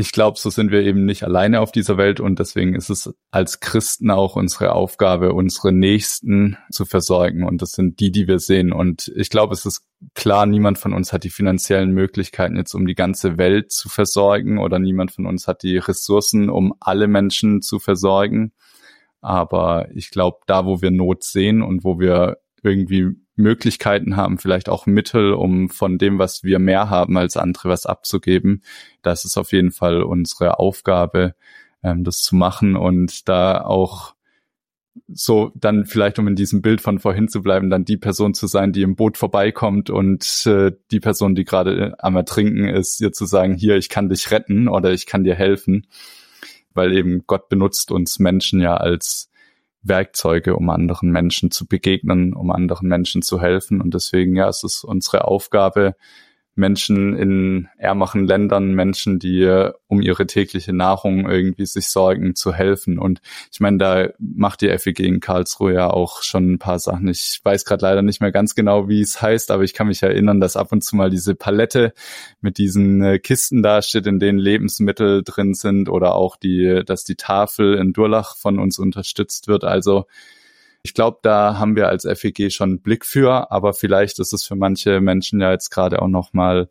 ich 0.01 0.13
glaube, 0.13 0.39
so 0.39 0.49
sind 0.49 0.71
wir 0.71 0.83
eben 0.83 1.05
nicht 1.05 1.25
alleine 1.25 1.61
auf 1.61 1.73
dieser 1.73 1.97
Welt 1.97 2.21
und 2.21 2.39
deswegen 2.39 2.77
ist 2.77 2.89
es 2.89 3.13
als 3.33 3.59
Christen 3.59 4.13
auch 4.13 4.37
unsere 4.37 4.73
Aufgabe, 4.73 5.33
unsere 5.33 5.73
Nächsten 5.73 6.57
zu 6.71 6.85
versorgen 6.85 7.45
und 7.45 7.63
das 7.63 7.73
sind 7.73 7.99
die, 7.99 8.13
die 8.13 8.29
wir 8.29 8.39
sehen. 8.39 8.73
Und 8.73 9.11
ich 9.17 9.29
glaube, 9.29 9.55
es 9.55 9.67
ist 9.67 9.83
klar, 10.15 10.47
niemand 10.47 10.79
von 10.79 10.93
uns 10.93 11.13
hat 11.13 11.25
die 11.25 11.31
finanziellen 11.31 11.91
Möglichkeiten 11.91 12.57
jetzt, 12.57 12.75
um 12.75 12.87
die 12.87 12.95
ganze 12.95 13.39
Welt 13.39 13.73
zu 13.73 13.89
versorgen 13.89 14.59
oder 14.59 14.79
niemand 14.79 15.11
von 15.11 15.27
uns 15.27 15.49
hat 15.49 15.65
die 15.65 15.79
Ressourcen, 15.79 16.49
um 16.49 16.75
alle 16.79 17.09
Menschen 17.09 17.61
zu 17.61 17.81
versorgen. 17.81 18.53
Aber 19.21 19.89
ich 19.93 20.11
glaube, 20.11 20.39
da, 20.47 20.65
wo 20.65 20.81
wir 20.81 20.93
Not 20.93 21.25
sehen 21.25 21.61
und 21.61 21.83
wo 21.83 21.99
wir 21.99 22.39
irgendwie 22.63 23.17
Möglichkeiten 23.39 24.17
haben, 24.17 24.39
vielleicht 24.39 24.69
auch 24.69 24.87
Mittel, 24.87 25.33
um 25.33 25.69
von 25.71 25.99
dem, 25.99 26.19
was 26.19 26.45
wir 26.45 26.59
mehr 26.59 26.91
haben 26.91 27.17
als 27.17 27.37
andere, 27.37 27.69
was 27.69 27.87
abzugeben. 27.87 28.63
Das 29.03 29.25
ist 29.25 29.37
auf 29.37 29.53
jeden 29.53 29.71
Fall 29.71 30.03
unsere 30.03 30.59
Aufgabe, 30.59 31.35
ähm, 31.83 32.05
das 32.05 32.19
zu 32.19 32.37
machen 32.37 32.77
und 32.77 33.29
da 33.29 33.63
auch 33.63 34.15
so 35.07 35.53
dann 35.55 35.87
vielleicht, 35.87 36.19
um 36.19 36.29
in 36.29 36.37
diesem 36.37 36.61
Bild 36.61 36.81
von 36.81 36.99
vorhin 36.99 37.29
zu 37.29 37.43
bleiben, 37.43 37.71
dann 37.71 37.85
die 37.85 37.97
Person 37.97 38.35
zu 38.35 38.47
sein, 38.47 38.73
die 38.73 38.83
im 38.83 38.97
Boot 38.97 39.17
vorbeikommt 39.17 39.91
und 39.91 40.45
äh, 40.47 40.73
die 40.91 41.01
Person, 41.01 41.35
die 41.35 41.45
gerade 41.45 41.95
am 41.99 42.17
Ertrinken 42.17 42.69
ist, 42.69 43.01
ihr 43.01 43.13
zu 43.13 43.25
sagen, 43.25 43.55
hier, 43.55 43.77
ich 43.77 43.89
kann 43.89 44.09
dich 44.09 44.31
retten 44.31 44.69
oder 44.69 44.93
ich 44.93 45.07
kann 45.07 45.25
dir 45.25 45.35
helfen, 45.35 45.87
weil 46.75 46.93
eben 46.93 47.25
Gott 47.27 47.49
benutzt 47.49 47.91
uns 47.91 48.19
Menschen 48.19 48.61
ja 48.61 48.77
als 48.77 49.31
Werkzeuge, 49.89 50.57
um 50.57 50.71
anderen 50.71 51.11
Menschen 51.11 51.51
zu 51.51 51.67
begegnen, 51.67 52.35
um 52.35 52.51
anderen 52.51 52.89
Menschen 52.89 53.23
zu 53.23 53.41
helfen. 53.41 53.81
Und 53.81 53.95
deswegen, 53.95 54.37
ja, 54.37 54.49
es 54.49 54.65
ist 54.65 54.85
unsere 54.85 55.25
Aufgabe, 55.27 55.95
Menschen 56.59 57.17
in 57.17 57.69
ärmeren 57.79 58.27
Ländern, 58.27 58.75
Menschen, 58.75 59.19
die 59.19 59.43
äh, 59.43 59.73
um 59.87 60.03
ihre 60.03 60.27
tägliche 60.27 60.73
Nahrung 60.73 61.31
irgendwie 61.31 61.65
sich 61.65 61.89
sorgen, 61.89 62.35
zu 62.35 62.53
helfen. 62.53 62.99
Und 62.99 63.21
ich 63.53 63.61
meine, 63.61 63.79
da 63.79 64.09
macht 64.19 64.61
die 64.61 64.77
FEG 64.77 65.01
in 65.01 65.21
Karlsruhe 65.21 65.73
ja 65.73 65.89
auch 65.89 66.23
schon 66.23 66.53
ein 66.53 66.59
paar 66.59 66.81
Sachen. 66.81 67.09
Ich 67.09 67.41
weiß 67.43 67.65
gerade 67.65 67.83
leider 67.83 68.03
nicht 68.03 68.21
mehr 68.21 68.33
ganz 68.33 68.55
genau, 68.55 68.89
wie 68.89 69.01
es 69.01 69.23
heißt, 69.23 69.51
aber 69.51 69.63
ich 69.63 69.73
kann 69.73 69.87
mich 69.87 70.03
erinnern, 70.03 70.41
dass 70.41 70.57
ab 70.57 70.73
und 70.73 70.83
zu 70.83 70.97
mal 70.97 71.11
diese 71.11 71.35
Palette 71.35 71.95
mit 72.41 72.59
diesen 72.59 73.03
äh, 73.03 73.19
Kisten 73.19 73.63
da 73.63 73.81
steht, 73.81 74.07
in 74.07 74.19
denen 74.19 74.39
Lebensmittel 74.39 75.23
drin 75.23 75.55
sind 75.55 75.89
oder 75.89 76.17
auch 76.17 76.37
die, 76.37 76.83
dass 76.85 77.05
die 77.05 77.17
Tafel 77.17 77.75
in 77.75 77.93
Durlach 77.93 78.37
von 78.37 78.59
uns 78.59 78.79
unterstützt 78.79 79.47
wird. 79.47 79.65
Also 79.65 80.07
ich 80.89 80.95
glaube, 80.95 81.19
da 81.21 81.59
haben 81.59 81.77
wir 81.77 81.89
als 81.89 82.05
FEG 82.05 82.51
schon 82.51 82.81
Blick 82.81 83.05
für, 83.05 83.53
aber 83.53 83.75
vielleicht 83.75 84.19
ist 84.21 84.33
es 84.33 84.45
für 84.45 84.57
manche 84.57 85.03
Menschen 85.03 85.39
ja 85.39 85.53
jetzt 85.53 85.69
gerade 85.69 86.01
auch 86.01 86.09
nochmal, 86.09 86.71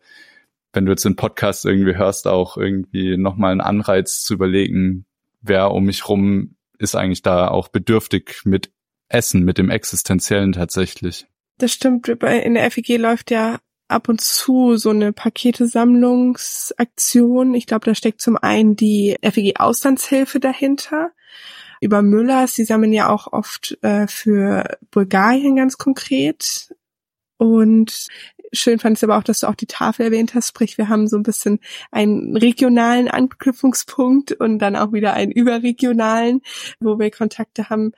wenn 0.72 0.86
du 0.86 0.90
jetzt 0.90 1.04
den 1.04 1.14
Podcast 1.14 1.64
irgendwie 1.64 1.96
hörst, 1.96 2.26
auch 2.26 2.56
irgendwie 2.56 3.16
nochmal 3.16 3.52
einen 3.52 3.60
Anreiz 3.60 4.22
zu 4.22 4.34
überlegen, 4.34 5.06
wer 5.40 5.70
um 5.70 5.84
mich 5.84 6.08
rum 6.08 6.56
ist 6.78 6.96
eigentlich 6.96 7.22
da 7.22 7.46
auch 7.46 7.68
bedürftig 7.68 8.40
mit 8.44 8.72
Essen, 9.08 9.44
mit 9.44 9.56
dem 9.56 9.70
Existenziellen 9.70 10.50
tatsächlich. 10.50 11.28
Das 11.58 11.72
stimmt. 11.72 12.08
In 12.08 12.54
der 12.54 12.70
FEG 12.72 12.98
läuft 12.98 13.30
ja 13.30 13.60
ab 13.86 14.08
und 14.08 14.20
zu 14.20 14.76
so 14.76 14.90
eine 14.90 15.12
Paketesammlungsaktion. 15.12 17.54
Ich 17.54 17.66
glaube, 17.66 17.86
da 17.86 17.94
steckt 17.94 18.20
zum 18.20 18.36
einen 18.36 18.74
die 18.74 19.14
FEG 19.22 19.60
Auslandshilfe 19.60 20.40
dahinter 20.40 21.12
über 21.80 22.02
Müllers. 22.02 22.54
Sie 22.54 22.64
sammeln 22.64 22.92
ja 22.92 23.08
auch 23.08 23.32
oft 23.32 23.78
äh, 23.82 24.06
für 24.06 24.78
Bulgarien 24.90 25.56
ganz 25.56 25.78
konkret. 25.78 26.74
Und 27.36 28.08
schön 28.52 28.78
fand 28.78 28.98
ich 28.98 29.04
aber 29.04 29.18
auch, 29.18 29.22
dass 29.22 29.40
du 29.40 29.46
auch 29.46 29.54
die 29.54 29.66
Tafel 29.66 30.06
erwähnt 30.06 30.34
hast. 30.34 30.48
Sprich, 30.48 30.78
wir 30.78 30.88
haben 30.88 31.06
so 31.06 31.16
ein 31.16 31.22
bisschen 31.22 31.60
einen 31.90 32.36
regionalen 32.36 33.08
Anknüpfungspunkt 33.08 34.32
und 34.32 34.58
dann 34.58 34.76
auch 34.76 34.92
wieder 34.92 35.14
einen 35.14 35.32
überregionalen, 35.32 36.42
wo 36.80 36.98
wir 36.98 37.10
Kontakte 37.10 37.70
haben 37.70 37.92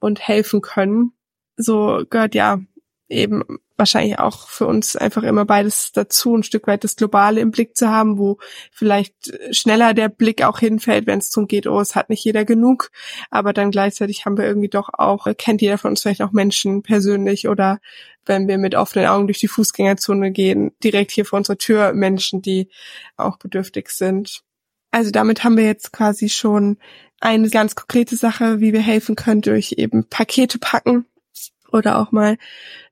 und 0.00 0.20
helfen 0.20 0.60
können. 0.60 1.12
So 1.56 2.04
gehört 2.08 2.34
ja 2.34 2.60
eben 3.08 3.42
wahrscheinlich 3.76 4.18
auch 4.18 4.48
für 4.48 4.66
uns 4.66 4.96
einfach 4.96 5.24
immer 5.24 5.44
beides 5.44 5.92
dazu, 5.92 6.36
ein 6.36 6.42
Stück 6.42 6.66
weit 6.66 6.84
das 6.84 6.96
Globale 6.96 7.40
im 7.40 7.50
Blick 7.50 7.76
zu 7.76 7.88
haben, 7.88 8.18
wo 8.18 8.38
vielleicht 8.70 9.14
schneller 9.50 9.94
der 9.94 10.08
Blick 10.08 10.42
auch 10.42 10.58
hinfällt, 10.58 11.06
wenn 11.06 11.18
es 11.18 11.30
darum 11.30 11.48
geht, 11.48 11.66
oh, 11.66 11.80
es 11.80 11.96
hat 11.96 12.08
nicht 12.08 12.24
jeder 12.24 12.44
genug, 12.44 12.90
aber 13.30 13.52
dann 13.52 13.70
gleichzeitig 13.70 14.24
haben 14.24 14.38
wir 14.38 14.46
irgendwie 14.46 14.68
doch 14.68 14.90
auch, 14.92 15.26
kennt 15.36 15.60
jeder 15.60 15.76
von 15.76 15.90
uns 15.90 16.02
vielleicht 16.02 16.22
auch 16.22 16.32
Menschen 16.32 16.82
persönlich 16.82 17.48
oder 17.48 17.80
wenn 18.26 18.48
wir 18.48 18.58
mit 18.58 18.74
offenen 18.74 19.06
Augen 19.06 19.26
durch 19.26 19.40
die 19.40 19.48
Fußgängerzone 19.48 20.30
gehen, 20.30 20.72
direkt 20.82 21.10
hier 21.10 21.26
vor 21.26 21.38
unserer 21.38 21.58
Tür 21.58 21.92
Menschen, 21.92 22.42
die 22.42 22.68
auch 23.16 23.38
bedürftig 23.38 23.90
sind. 23.90 24.42
Also 24.92 25.10
damit 25.10 25.42
haben 25.42 25.56
wir 25.56 25.64
jetzt 25.64 25.92
quasi 25.92 26.28
schon 26.28 26.78
eine 27.20 27.50
ganz 27.50 27.74
konkrete 27.74 28.16
Sache, 28.16 28.60
wie 28.60 28.72
wir 28.72 28.80
helfen 28.80 29.16
können 29.16 29.40
durch 29.40 29.74
eben 29.76 30.08
Pakete 30.08 30.58
packen 30.58 31.06
oder 31.72 31.98
auch 31.98 32.12
mal 32.12 32.38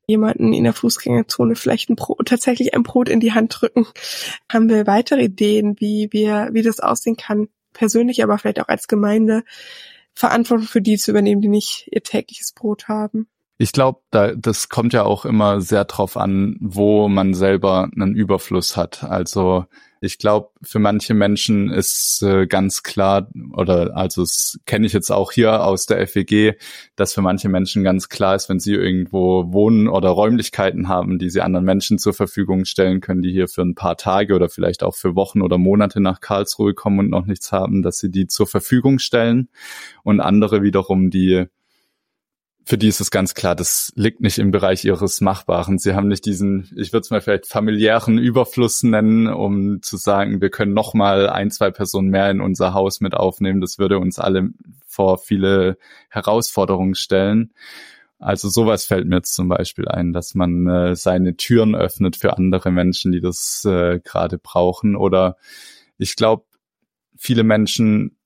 jemanden 0.07 0.53
in 0.53 0.65
der 0.65 0.73
Fußgängerzone 0.73 1.57
vielleicht 1.57 1.91
ein 1.91 1.97
Brot, 1.97 2.27
tatsächlich 2.27 2.75
ein 2.75 2.83
Brot 2.83 3.09
in 3.09 3.21
die 3.21 3.33
Hand 3.33 3.57
drücken. 3.61 3.87
Haben 4.51 4.69
wir 4.69 4.87
weitere 4.87 5.25
Ideen, 5.25 5.77
wie 5.79 6.09
wir, 6.11 6.51
wie 6.53 6.63
das 6.63 6.81
aussehen 6.81 7.17
kann, 7.17 7.49
persönlich, 7.73 8.23
aber 8.23 8.39
vielleicht 8.39 8.61
auch 8.61 8.69
als 8.69 8.89
Gemeinde, 8.89 9.45
Verantwortung 10.15 10.67
für 10.67 10.83
die 10.83 10.99
zu 10.99 11.11
übernehmen, 11.11 11.41
die 11.41 11.49
nicht 11.49 11.89
ihr 11.91 12.03
tägliches 12.03 12.53
Brot 12.53 12.89
haben? 12.89 13.29
Ich 13.59 13.73
glaube, 13.73 14.01
da, 14.11 14.35
das 14.35 14.69
kommt 14.69 14.93
ja 14.93 15.05
auch 15.05 15.25
immer 15.25 15.61
sehr 15.61 15.85
drauf 15.85 16.17
an, 16.17 16.57
wo 16.61 17.09
man 17.09 17.33
selber 17.33 17.89
einen 17.95 18.15
Überfluss 18.15 18.77
hat. 18.77 19.05
Also 19.05 19.67
ich 20.05 20.19
glaube, 20.19 20.49
für 20.63 20.81
manche 20.81 21.15
Menschen 21.15 21.71
ist 21.71 22.23
äh, 22.23 22.49
ganz 22.49 22.83
klar, 22.83 23.29
oder 23.53 23.97
also 23.97 24.23
es 24.23 24.59
kenne 24.67 24.85
ich 24.85 24.93
jetzt 24.93 25.13
auch 25.13 25.31
hier 25.31 25.65
aus 25.65 25.87
der 25.87 26.05
FEG, 26.09 26.59
dass 26.97 27.15
für 27.15 27.23
manche 27.23 27.49
Menschen 27.49 27.85
ganz 27.85 28.09
klar 28.09 28.35
ist, 28.35 28.49
wenn 28.49 28.59
sie 28.59 28.75
irgendwo 28.75 29.53
wohnen 29.53 29.87
oder 29.87 30.09
Räumlichkeiten 30.09 30.89
haben, 30.89 31.21
die 31.21 31.31
sie 31.31 31.41
anderen 31.41 31.65
Menschen 31.65 31.99
zur 31.99 32.15
Verfügung 32.15 32.65
stellen 32.65 33.01
können, 33.01 33.23
die 33.23 33.31
hier 33.31 33.47
für 33.47 33.63
ein 33.63 33.77
paar 33.77 33.97
Tage 33.97 34.35
oder 34.35 34.49
vielleicht 34.49 34.83
auch 34.83 34.97
für 34.97 35.15
Wochen 35.15 35.41
oder 35.41 35.57
Monate 35.57 36.01
nach 36.01 36.21
Karlsruhe 36.21 36.75
kommen 36.75 36.99
und 36.99 37.11
noch 37.11 37.27
nichts 37.27 37.53
haben, 37.53 37.83
dass 37.83 37.99
sie 37.99 38.11
die 38.11 38.27
zur 38.27 38.49
Verfügung 38.49 38.99
stellen. 38.99 39.51
Und 40.03 40.21
andere 40.21 40.63
wiederum, 40.63 41.11
die 41.11 41.47
für 42.65 42.79
die 42.79 42.89
ist 42.89 43.01
es 43.01 43.11
ganz 43.11 43.35
klar, 43.35 43.57
das 43.57 43.93
liegt 43.97 44.21
nicht 44.21 44.39
im 44.39 44.51
Bereich 44.51 44.85
ihres 44.85 45.21
Machbaren. 45.21 45.79
Sie 45.79 45.95
haben 45.95 46.09
nicht 46.09 46.25
diesen, 46.25 46.71
ich 46.77 46.93
würde 46.93 47.03
es 47.03 47.11
mal 47.11 47.21
vielleicht 47.21 47.47
familiären 47.47 48.19
Überfluss 48.19 48.83
nennen, 48.83 49.27
um 49.27 49.83
zu 49.83 49.97
sagen, 49.97 50.41
wir 50.41 50.51
können 50.51 50.73
noch 50.73 50.95
mal 50.95 51.29
ein, 51.29 51.51
zwei 51.51 51.71
Personen 51.71 52.09
mehr 52.09 52.31
in 52.31 52.41
unser 52.41 52.73
Haus 52.73 53.01
mit 53.01 53.15
aufnehmen. 53.15 53.61
Das 53.61 53.79
würde 53.79 53.99
uns 53.99 54.19
alle 54.19 54.51
vor 54.87 55.19
viele 55.19 55.77
Herausforderungen 56.09 56.95
stellen. 56.95 57.53
Also 58.19 58.49
sowas 58.49 58.85
fällt 58.85 59.09
mir 59.09 59.17
jetzt 59.17 59.35
zum 59.35 59.49
Beispiel 59.49 59.89
ein, 59.89 60.13
dass 60.13 60.37
man 60.37 60.69
äh, 60.69 60.95
seine 60.95 61.37
Türen 61.37 61.75
öffnet 61.75 62.17
für 62.17 62.37
andere 62.37 62.71
Menschen, 62.71 63.11
die 63.11 63.21
das 63.21 63.65
äh, 63.65 63.99
gerade 63.99 64.39
brauchen. 64.39 64.95
Oder 64.95 65.37
ich 65.99 66.15
glaube, 66.15 66.45
viele 67.17 67.43
Menschen 67.43 68.17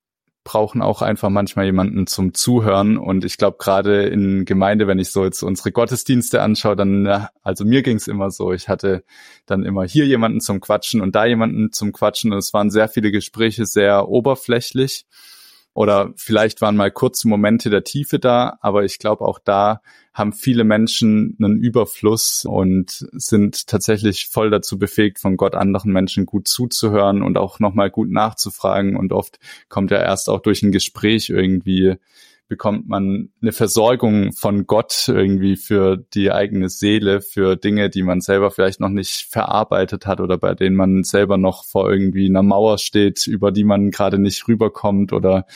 brauchen 0.47 0.81
auch 0.81 1.03
einfach 1.03 1.29
manchmal 1.29 1.65
jemanden 1.65 2.07
zum 2.07 2.33
Zuhören. 2.33 2.99
Und 2.99 3.25
ich 3.25 3.37
glaube, 3.37 3.57
gerade 3.59 4.05
in 4.05 4.45
Gemeinde, 4.45 4.87
wenn 4.87 5.01
ich 5.01 5.11
so 5.11 5.25
jetzt 5.25 5.43
unsere 5.43 5.73
Gottesdienste 5.73 6.41
anschaue, 6.41 6.77
dann, 6.77 7.27
also 7.43 7.65
mir 7.65 7.83
ging 7.83 7.97
es 7.97 8.07
immer 8.07 8.31
so, 8.31 8.53
ich 8.53 8.69
hatte 8.69 9.03
dann 9.45 9.65
immer 9.65 9.85
hier 9.85 10.07
jemanden 10.07 10.41
zum 10.41 10.61
Quatschen 10.61 11.01
und 11.01 11.17
da 11.17 11.27
jemanden 11.27 11.73
zum 11.73 11.93
Quatschen. 11.93 12.33
Und 12.33 12.39
es 12.39 12.55
waren 12.55 12.71
sehr 12.71 12.89
viele 12.89 13.11
Gespräche 13.11 13.67
sehr 13.67 14.09
oberflächlich. 14.09 15.07
Oder 15.77 16.15
vielleicht 16.17 16.63
waren 16.63 16.75
mal 16.75 16.91
kurze 16.91 17.29
Momente 17.29 17.69
der 17.69 17.85
Tiefe 17.85 18.19
da, 18.19 18.57
aber 18.63 18.85
ich 18.85 18.99
glaube 18.99 19.27
auch 19.27 19.39
da 19.39 19.83
haben 20.15 20.33
viele 20.33 20.65
Menschen 20.65 21.37
einen 21.39 21.59
Überfluss 21.59 22.47
und 22.47 23.07
sind 23.13 23.67
tatsächlich 23.67 24.29
voll 24.29 24.49
dazu 24.49 24.79
befähigt, 24.79 25.19
von 25.19 25.37
Gott 25.37 25.55
anderen 25.55 25.93
Menschen 25.93 26.25
gut 26.25 26.49
zuzuhören 26.49 27.23
und 27.23 27.37
auch 27.37 27.61
nochmal 27.61 27.91
gut 27.91 28.11
nachzufragen. 28.11 28.97
Und 28.97 29.13
oft 29.13 29.39
kommt 29.69 29.91
ja 29.91 29.99
erst 29.99 30.31
auch 30.31 30.41
durch 30.41 30.63
ein 30.63 30.73
Gespräch 30.73 31.29
irgendwie 31.29 31.97
bekommt 32.49 32.89
man 32.89 33.31
eine 33.43 33.53
Versorgung 33.53 34.33
von 34.33 34.67
Gott 34.67 35.09
irgendwie 35.09 35.57
für 35.57 35.97
die 35.97 36.31
eigene 36.31 36.69
Seele, 36.69 37.21
für 37.21 37.57
Dinge, 37.57 37.91
die 37.91 38.03
man 38.03 38.21
selber 38.21 38.51
vielleicht 38.51 38.81
noch 38.81 38.89
nicht 38.89 39.27
verarbeitet 39.29 40.07
hat 40.07 40.21
oder 40.21 40.39
bei 40.39 40.55
denen 40.55 40.77
man 40.77 41.03
selber 41.03 41.39
noch 41.39 41.65
vor 41.65 41.91
irgendwie 41.91 42.27
einer 42.27 42.43
Mauer 42.43 42.79
steht, 42.79 43.27
über 43.27 43.51
die 43.51 43.65
man 43.65 43.91
gerade 43.91 44.19
nicht 44.19 44.47
rüberkommt 44.47 45.13
oder 45.13 45.47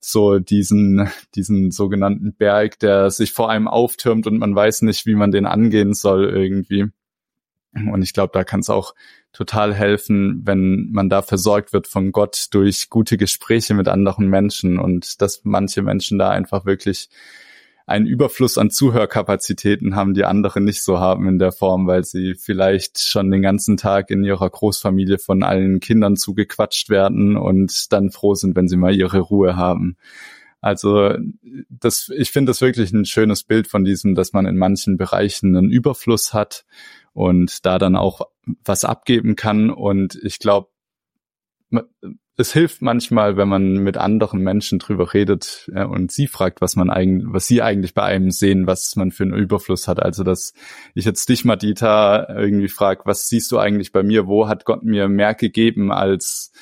so 0.00 0.38
diesen, 0.38 1.08
diesen 1.34 1.70
sogenannten 1.70 2.34
Berg, 2.34 2.78
der 2.80 3.10
sich 3.10 3.32
vor 3.32 3.50
einem 3.50 3.68
auftürmt 3.68 4.26
und 4.26 4.38
man 4.38 4.54
weiß 4.54 4.82
nicht, 4.82 5.06
wie 5.06 5.14
man 5.14 5.30
den 5.30 5.46
angehen 5.46 5.94
soll 5.94 6.28
irgendwie. 6.28 6.86
Und 7.74 8.02
ich 8.02 8.12
glaube, 8.12 8.32
da 8.34 8.44
kann 8.44 8.60
es 8.60 8.68
auch 8.68 8.94
total 9.32 9.74
helfen, 9.74 10.42
wenn 10.44 10.90
man 10.92 11.08
da 11.08 11.22
versorgt 11.22 11.72
wird 11.72 11.86
von 11.86 12.12
Gott 12.12 12.48
durch 12.50 12.90
gute 12.90 13.16
Gespräche 13.16 13.74
mit 13.74 13.88
anderen 13.88 14.28
Menschen 14.28 14.78
und 14.78 15.22
dass 15.22 15.40
manche 15.44 15.82
Menschen 15.82 16.18
da 16.18 16.30
einfach 16.30 16.66
wirklich 16.66 17.08
einen 17.86 18.06
Überfluss 18.06 18.58
an 18.58 18.70
Zuhörkapazitäten 18.70 19.96
haben, 19.96 20.14
die 20.14 20.24
andere 20.24 20.60
nicht 20.60 20.82
so 20.82 21.00
haben 21.00 21.28
in 21.28 21.38
der 21.38 21.52
Form, 21.52 21.86
weil 21.86 22.04
sie 22.04 22.34
vielleicht 22.34 23.00
schon 23.00 23.30
den 23.30 23.42
ganzen 23.42 23.76
Tag 23.76 24.10
in 24.10 24.22
ihrer 24.22 24.48
Großfamilie 24.48 25.18
von 25.18 25.42
allen 25.42 25.80
Kindern 25.80 26.16
zugequatscht 26.16 26.90
werden 26.90 27.36
und 27.36 27.92
dann 27.92 28.10
froh 28.10 28.34
sind, 28.34 28.54
wenn 28.54 28.68
sie 28.68 28.76
mal 28.76 28.94
ihre 28.94 29.18
Ruhe 29.18 29.56
haben. 29.56 29.96
Also 30.60 31.16
das, 31.68 32.08
ich 32.16 32.30
finde 32.30 32.50
das 32.50 32.60
wirklich 32.60 32.92
ein 32.92 33.04
schönes 33.04 33.42
Bild 33.42 33.66
von 33.66 33.84
diesem, 33.84 34.14
dass 34.14 34.32
man 34.32 34.46
in 34.46 34.56
manchen 34.56 34.96
Bereichen 34.96 35.56
einen 35.56 35.70
Überfluss 35.70 36.32
hat 36.32 36.64
und 37.14 37.66
da 37.66 37.78
dann 37.78 37.96
auch 37.96 38.22
was 38.64 38.84
abgeben 38.84 39.36
kann. 39.36 39.70
Und 39.70 40.18
ich 40.22 40.38
glaube, 40.38 40.68
es 42.36 42.52
hilft 42.52 42.82
manchmal, 42.82 43.36
wenn 43.36 43.48
man 43.48 43.74
mit 43.74 43.96
anderen 43.96 44.40
Menschen 44.40 44.78
drüber 44.78 45.12
redet 45.12 45.70
ja, 45.74 45.84
und 45.84 46.10
sie 46.10 46.26
fragt, 46.26 46.60
was 46.60 46.76
man 46.76 46.90
eigentlich, 46.90 47.26
was 47.30 47.46
sie 47.46 47.62
eigentlich 47.62 47.94
bei 47.94 48.02
einem 48.02 48.30
sehen, 48.30 48.66
was 48.66 48.96
man 48.96 49.10
für 49.10 49.24
einen 49.24 49.34
Überfluss 49.34 49.86
hat. 49.86 50.02
Also 50.02 50.24
dass 50.24 50.54
ich 50.94 51.04
jetzt 51.04 51.28
dich, 51.28 51.44
Madita, 51.44 52.28
irgendwie 52.28 52.68
frage, 52.68 53.02
was 53.04 53.28
siehst 53.28 53.52
du 53.52 53.58
eigentlich 53.58 53.92
bei 53.92 54.02
mir? 54.02 54.26
Wo 54.26 54.48
hat 54.48 54.64
Gott 54.64 54.82
mir 54.82 55.08
mehr 55.08 55.34
gegeben 55.34 55.92
als 55.92 56.52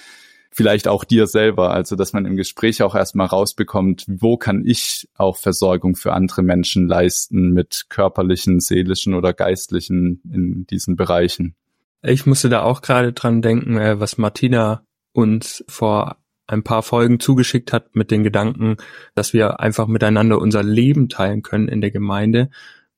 vielleicht 0.51 0.88
auch 0.88 1.05
dir 1.05 1.27
selber. 1.27 1.71
Also, 1.71 1.97
dass 1.97 2.12
man 2.12 2.27
im 2.27 2.37
Gespräch 2.37 2.83
auch 2.83 2.95
erstmal 2.95 3.27
rausbekommt, 3.27 4.05
wo 4.09 4.37
kann 4.37 4.64
ich 4.66 5.09
auch 5.16 5.37
Versorgung 5.37 5.95
für 5.97 6.12
andere 6.12 6.43
Menschen 6.43 6.87
leisten 6.88 7.53
mit 7.53 7.87
körperlichen, 7.88 8.61
seelischen 8.61 9.14
oder 9.14 9.33
geistlichen 9.33 10.21
in 10.31 10.66
diesen 10.66 10.97
Bereichen. 10.97 11.55
Ich 12.02 12.24
musste 12.26 12.48
da 12.48 12.62
auch 12.62 12.82
gerade 12.82 13.12
dran 13.12 13.42
denken, 13.42 13.76
äh, 13.76 14.00
was 14.00 14.18
Martina 14.18 14.84
uns 15.12 15.64
vor 15.68 16.16
ein 16.46 16.64
paar 16.64 16.82
Folgen 16.82 17.20
zugeschickt 17.20 17.72
hat 17.72 17.94
mit 17.94 18.10
den 18.10 18.24
Gedanken, 18.24 18.76
dass 19.14 19.32
wir 19.32 19.60
einfach 19.60 19.86
miteinander 19.86 20.38
unser 20.38 20.62
Leben 20.62 21.08
teilen 21.08 21.42
können 21.42 21.68
in 21.68 21.80
der 21.80 21.90
Gemeinde, 21.90 22.50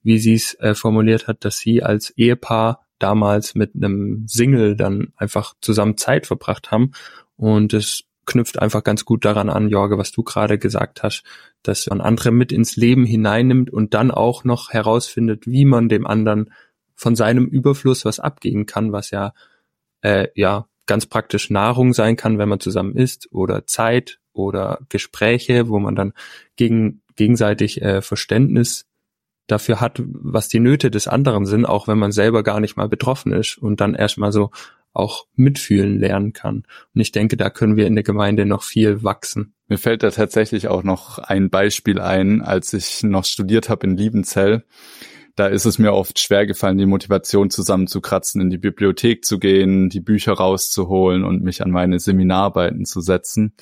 wie 0.02 0.18
sie 0.18 0.34
es 0.34 0.54
äh, 0.60 0.74
formuliert 0.74 1.28
hat, 1.28 1.44
dass 1.44 1.58
sie 1.58 1.82
als 1.82 2.10
Ehepaar 2.10 2.86
damals 2.98 3.54
mit 3.54 3.74
einem 3.74 4.26
Single 4.28 4.76
dann 4.76 5.12
einfach 5.16 5.54
zusammen 5.60 5.96
Zeit 5.96 6.26
verbracht 6.26 6.70
haben. 6.70 6.92
Und 7.36 7.74
es 7.74 8.04
knüpft 8.24 8.60
einfach 8.60 8.84
ganz 8.84 9.04
gut 9.04 9.24
daran 9.24 9.50
an, 9.50 9.68
Jorge, 9.68 9.98
was 9.98 10.12
du 10.12 10.22
gerade 10.22 10.58
gesagt 10.58 11.02
hast, 11.02 11.24
dass 11.62 11.88
man 11.88 12.00
andere 12.00 12.30
mit 12.30 12.52
ins 12.52 12.76
Leben 12.76 13.04
hineinnimmt 13.04 13.70
und 13.70 13.94
dann 13.94 14.10
auch 14.10 14.44
noch 14.44 14.70
herausfindet, 14.70 15.46
wie 15.46 15.64
man 15.64 15.88
dem 15.88 16.06
anderen 16.06 16.52
von 16.94 17.16
seinem 17.16 17.46
Überfluss 17.46 18.04
was 18.04 18.20
abgeben 18.20 18.66
kann, 18.66 18.92
was 18.92 19.10
ja 19.10 19.32
äh, 20.02 20.28
ja 20.34 20.66
ganz 20.86 21.06
praktisch 21.06 21.50
Nahrung 21.50 21.92
sein 21.92 22.16
kann, 22.16 22.38
wenn 22.38 22.48
man 22.48 22.60
zusammen 22.60 22.96
isst 22.96 23.28
oder 23.32 23.66
Zeit 23.66 24.18
oder 24.32 24.80
Gespräche, 24.88 25.68
wo 25.68 25.78
man 25.78 25.94
dann 25.94 26.12
gegen, 26.56 27.02
gegenseitig 27.16 27.82
äh, 27.82 28.02
Verständnis 28.02 28.86
dafür 29.46 29.80
hat, 29.80 30.02
was 30.04 30.48
die 30.48 30.60
Nöte 30.60 30.90
des 30.90 31.08
anderen 31.08 31.46
sind, 31.46 31.66
auch 31.66 31.88
wenn 31.88 31.98
man 31.98 32.12
selber 32.12 32.42
gar 32.42 32.60
nicht 32.60 32.76
mal 32.76 32.88
betroffen 32.88 33.32
ist 33.32 33.58
und 33.58 33.80
dann 33.80 33.94
erstmal 33.94 34.32
so 34.32 34.50
auch 34.94 35.26
mitfühlen 35.34 35.98
lernen 35.98 36.32
kann. 36.32 36.64
Und 36.94 37.00
ich 37.00 37.12
denke, 37.12 37.36
da 37.36 37.48
können 37.48 37.76
wir 37.76 37.86
in 37.86 37.94
der 37.94 38.04
Gemeinde 38.04 38.44
noch 38.44 38.62
viel 38.62 39.02
wachsen. 39.02 39.54
Mir 39.68 39.78
fällt 39.78 40.02
da 40.02 40.10
tatsächlich 40.10 40.68
auch 40.68 40.82
noch 40.82 41.18
ein 41.18 41.48
Beispiel 41.48 41.98
ein, 42.00 42.42
als 42.42 42.72
ich 42.74 43.02
noch 43.02 43.24
studiert 43.24 43.68
habe 43.68 43.86
in 43.86 43.96
Liebenzell. 43.96 44.64
Da 45.34 45.46
ist 45.46 45.64
es 45.64 45.78
mir 45.78 45.92
oft 45.92 46.18
schwer 46.18 46.46
gefallen, 46.46 46.78
die 46.78 46.86
Motivation 46.86 47.50
zusammenzukratzen, 47.50 48.40
in 48.40 48.50
die 48.50 48.58
Bibliothek 48.58 49.24
zu 49.24 49.38
gehen, 49.38 49.88
die 49.88 50.00
Bücher 50.00 50.34
rauszuholen 50.34 51.24
und 51.24 51.42
mich 51.42 51.62
an 51.62 51.70
meine 51.70 51.98
Seminararbeiten 51.98 52.84
zu 52.84 53.00
setzen. 53.00 53.54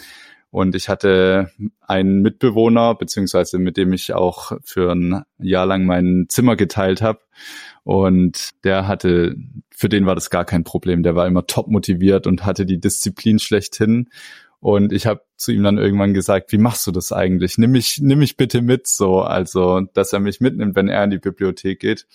Und 0.51 0.75
ich 0.75 0.89
hatte 0.89 1.53
einen 1.81 2.23
Mitbewohner, 2.23 2.97
beziehungsweise 2.97 3.59
mit 3.59 3.77
dem 3.77 3.93
ich 3.93 4.13
auch 4.15 4.53
für 4.65 4.91
ein 4.91 5.23
Jahr 5.39 5.65
lang 5.65 5.85
mein 5.85 6.27
Zimmer 6.29 6.57
geteilt 6.57 7.03
habe. 7.03 7.21
Und 7.85 8.51
der 8.65 8.89
hatte, 8.89 9.37
für 9.71 9.89
den 9.89 10.07
war 10.07 10.17
das 10.17 10.29
gar 10.29 10.45
kein 10.45 10.65
Problem. 10.65 11.05
Der 11.05 11.15
war 11.15 11.29
immer 11.29 11.47
top 11.47 11.69
motiviert 11.69 12.27
und 12.27 12.45
hatte 12.45 12.67
die 12.67 12.81
Disziplin 12.81 13.39
schlechthin. 13.39 14.09
Und 14.61 14.93
ich 14.93 15.07
habe 15.07 15.23
zu 15.37 15.53
ihm 15.53 15.63
dann 15.63 15.79
irgendwann 15.79 16.13
gesagt, 16.13 16.53
wie 16.53 16.59
machst 16.59 16.87
du 16.87 16.91
das 16.91 17.13
eigentlich? 17.13 17.57
Nimm 17.57 17.73
mich, 17.73 17.99
nimm 18.03 18.19
mich 18.19 18.37
bitte 18.37 18.61
mit, 18.61 18.87
so, 18.87 19.21
also, 19.23 19.81
dass 19.95 20.13
er 20.13 20.21
mich 20.21 20.41
mitnimmt, 20.41 20.77
wenn 20.77 20.89
er 20.89 21.03
in 21.03 21.11
die 21.11 21.19
Bibliothek 21.19 21.81
geht. 21.81 22.07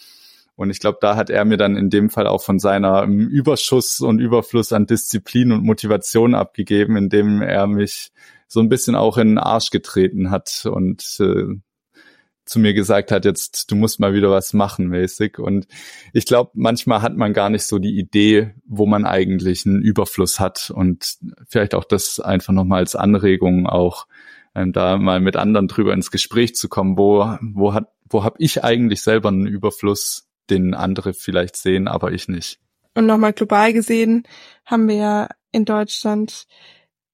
Und 0.55 0.69
ich 0.69 0.79
glaube, 0.79 0.99
da 1.01 1.15
hat 1.15 1.29
er 1.29 1.43
mir 1.43 1.57
dann 1.57 1.75
in 1.75 1.89
dem 1.89 2.09
Fall 2.09 2.27
auch 2.27 2.41
von 2.41 2.59
seiner 2.59 3.03
Überschuss 3.03 3.99
und 3.99 4.19
Überfluss 4.19 4.71
an 4.71 4.85
Disziplin 4.85 5.51
und 5.51 5.63
Motivation 5.63 6.33
abgegeben, 6.33 6.95
indem 6.95 7.41
er 7.41 7.67
mich 7.67 8.11
so 8.47 8.61
ein 8.61 8.69
bisschen 8.69 8.95
auch 8.95 9.17
in 9.17 9.29
den 9.29 9.37
Arsch 9.37 9.69
getreten 9.69 10.31
hat 10.31 10.65
und 10.65 11.17
äh, 11.19 11.55
zu 12.45 12.59
mir 12.59 12.73
gesagt 12.73 13.11
hat, 13.11 13.25
jetzt 13.25 13.71
du 13.71 13.75
musst 13.75 13.99
mal 13.99 14.13
wieder 14.13 14.29
was 14.29 14.53
machen 14.53 14.87
mäßig. 14.87 15.39
Und 15.39 15.67
ich 16.13 16.25
glaube, 16.25 16.51
manchmal 16.53 17.01
hat 17.01 17.15
man 17.15 17.33
gar 17.33 17.49
nicht 17.49 17.63
so 17.63 17.79
die 17.79 17.97
Idee, 17.97 18.53
wo 18.65 18.85
man 18.85 19.05
eigentlich 19.05 19.65
einen 19.65 19.81
Überfluss 19.81 20.39
hat 20.39 20.69
und 20.69 21.17
vielleicht 21.47 21.75
auch 21.75 21.83
das 21.83 22.19
einfach 22.19 22.53
nochmal 22.53 22.79
als 22.79 22.95
Anregung 22.95 23.67
auch 23.67 24.07
ähm, 24.53 24.71
da 24.71 24.97
mal 24.97 25.19
mit 25.19 25.35
anderen 25.35 25.67
drüber 25.67 25.93
ins 25.93 26.11
Gespräch 26.11 26.55
zu 26.55 26.69
kommen, 26.69 26.97
wo 26.97 27.37
wo 27.41 27.73
hat 27.73 27.89
wo 28.07 28.23
habe 28.23 28.35
ich 28.39 28.63
eigentlich 28.63 29.01
selber 29.01 29.29
einen 29.29 29.47
Überfluss, 29.47 30.27
den 30.49 30.73
andere 30.75 31.13
vielleicht 31.13 31.57
sehen, 31.57 31.87
aber 31.87 32.11
ich 32.11 32.27
nicht. 32.27 32.59
Und 32.93 33.07
nochmal 33.07 33.33
global 33.33 33.73
gesehen 33.73 34.23
haben 34.65 34.87
wir 34.87 34.95
ja 34.95 35.29
in 35.51 35.65
Deutschland 35.65 36.45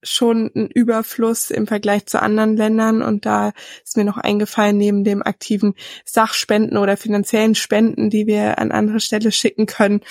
schon 0.04 0.52
ein 0.56 0.68
Überfluss 0.68 1.52
im 1.52 1.68
Vergleich 1.68 2.06
zu 2.06 2.22
anderen 2.22 2.58
Ländern. 2.58 3.02
Und 3.02 3.26
da 3.26 3.54
ist 3.84 3.98
mir 3.98 4.04
noch 4.04 4.18
eingefallen, 4.18 4.78
neben 4.78 5.04
dem 5.04 5.22
aktiven 5.22 5.76
Sachspenden 6.06 6.78
oder 6.78 6.98
finanziellen 6.98 7.56
Spenden, 7.56 8.10
die 8.10 8.28
wir 8.28 8.60
an 8.60 8.72
andere 8.72 9.00
Stelle 9.00 9.32
schicken 9.32 9.66
können, 9.66 10.02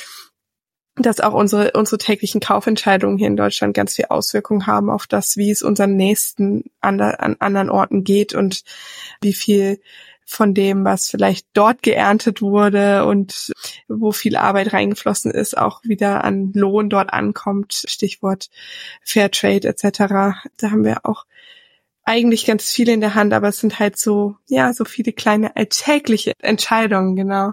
dass 0.96 1.20
auch 1.20 1.34
unsere, 1.34 1.72
unsere 1.72 1.98
täglichen 1.98 2.40
Kaufentscheidungen 2.40 3.18
hier 3.18 3.28
in 3.28 3.36
Deutschland 3.36 3.74
ganz 3.74 3.94
viel 3.94 4.06
Auswirkungen 4.08 4.66
haben 4.66 4.90
auf 4.90 5.06
das, 5.06 5.36
wie 5.36 5.50
es 5.50 5.62
unseren 5.62 5.96
Nächsten 5.96 6.64
an, 6.80 7.00
an 7.00 7.36
anderen 7.38 7.70
Orten 7.70 8.04
geht 8.04 8.34
und 8.34 8.62
wie 9.20 9.32
viel 9.32 9.80
von 10.30 10.54
dem, 10.54 10.84
was 10.84 11.08
vielleicht 11.08 11.48
dort 11.54 11.82
geerntet 11.82 12.40
wurde 12.40 13.04
und 13.04 13.52
wo 13.88 14.12
viel 14.12 14.36
Arbeit 14.36 14.72
reingeflossen 14.72 15.32
ist, 15.32 15.58
auch 15.58 15.82
wieder 15.82 16.22
an 16.22 16.52
Lohn 16.54 16.88
dort 16.88 17.12
ankommt. 17.12 17.82
Stichwort 17.88 18.48
Fairtrade 19.02 19.66
etc. 19.66 19.98
Da 20.56 20.70
haben 20.70 20.84
wir 20.84 21.04
auch 21.04 21.26
eigentlich 22.04 22.46
ganz 22.46 22.70
viel 22.70 22.88
in 22.88 23.00
der 23.00 23.16
Hand, 23.16 23.32
aber 23.32 23.48
es 23.48 23.58
sind 23.58 23.80
halt 23.80 23.98
so, 23.98 24.36
ja, 24.46 24.72
so 24.72 24.84
viele 24.84 25.12
kleine 25.12 25.56
alltägliche 25.56 26.32
Entscheidungen, 26.38 27.16
genau, 27.16 27.52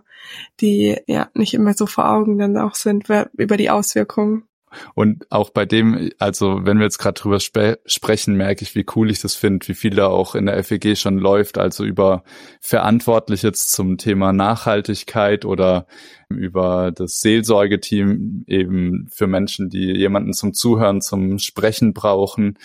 die 0.62 0.98
ja 1.08 1.30
nicht 1.34 1.56
immer 1.56 1.74
so 1.74 1.88
vor 1.88 2.08
Augen 2.08 2.38
dann 2.38 2.58
auch 2.58 2.76
sind 2.76 3.06
über 3.34 3.58
die 3.58 3.72
Auswirkungen. 3.72 4.48
Und 4.94 5.32
auch 5.32 5.50
bei 5.50 5.66
dem, 5.66 6.10
also 6.20 6.66
wenn 6.66 6.78
wir 6.78 6.84
jetzt 6.84 6.98
gerade 6.98 7.20
drüber 7.20 7.40
spe 7.40 7.80
sprechen, 7.86 8.36
merke 8.36 8.64
ich, 8.64 8.76
wie 8.76 8.86
cool 8.96 9.10
ich 9.10 9.22
das 9.22 9.36
finde, 9.36 9.68
wie 9.68 9.74
viel 9.74 9.96
da 9.96 10.08
auch 10.08 10.36
in 10.36 10.46
der 10.46 10.62
FEG 10.64 10.98
schon 10.98 11.18
läuft, 11.18 11.58
also 11.58 11.84
über 11.84 12.24
verantwortlich 12.60 13.44
jetzt 13.44 13.72
zum 13.72 13.98
Thema 13.98 14.34
Nachhaltigkeit 14.34 15.46
oder 15.46 15.88
über 16.30 16.92
das 16.92 17.22
Seelsorgeteam 17.22 18.44
eben 18.48 19.08
für 19.10 19.28
Menschen, 19.28 19.70
die 19.70 19.94
jemanden 19.94 20.34
zum 20.34 20.54
Zuhören, 20.54 21.02
zum 21.02 21.40
Sprechen 21.40 21.94
brauchen. 21.94 22.58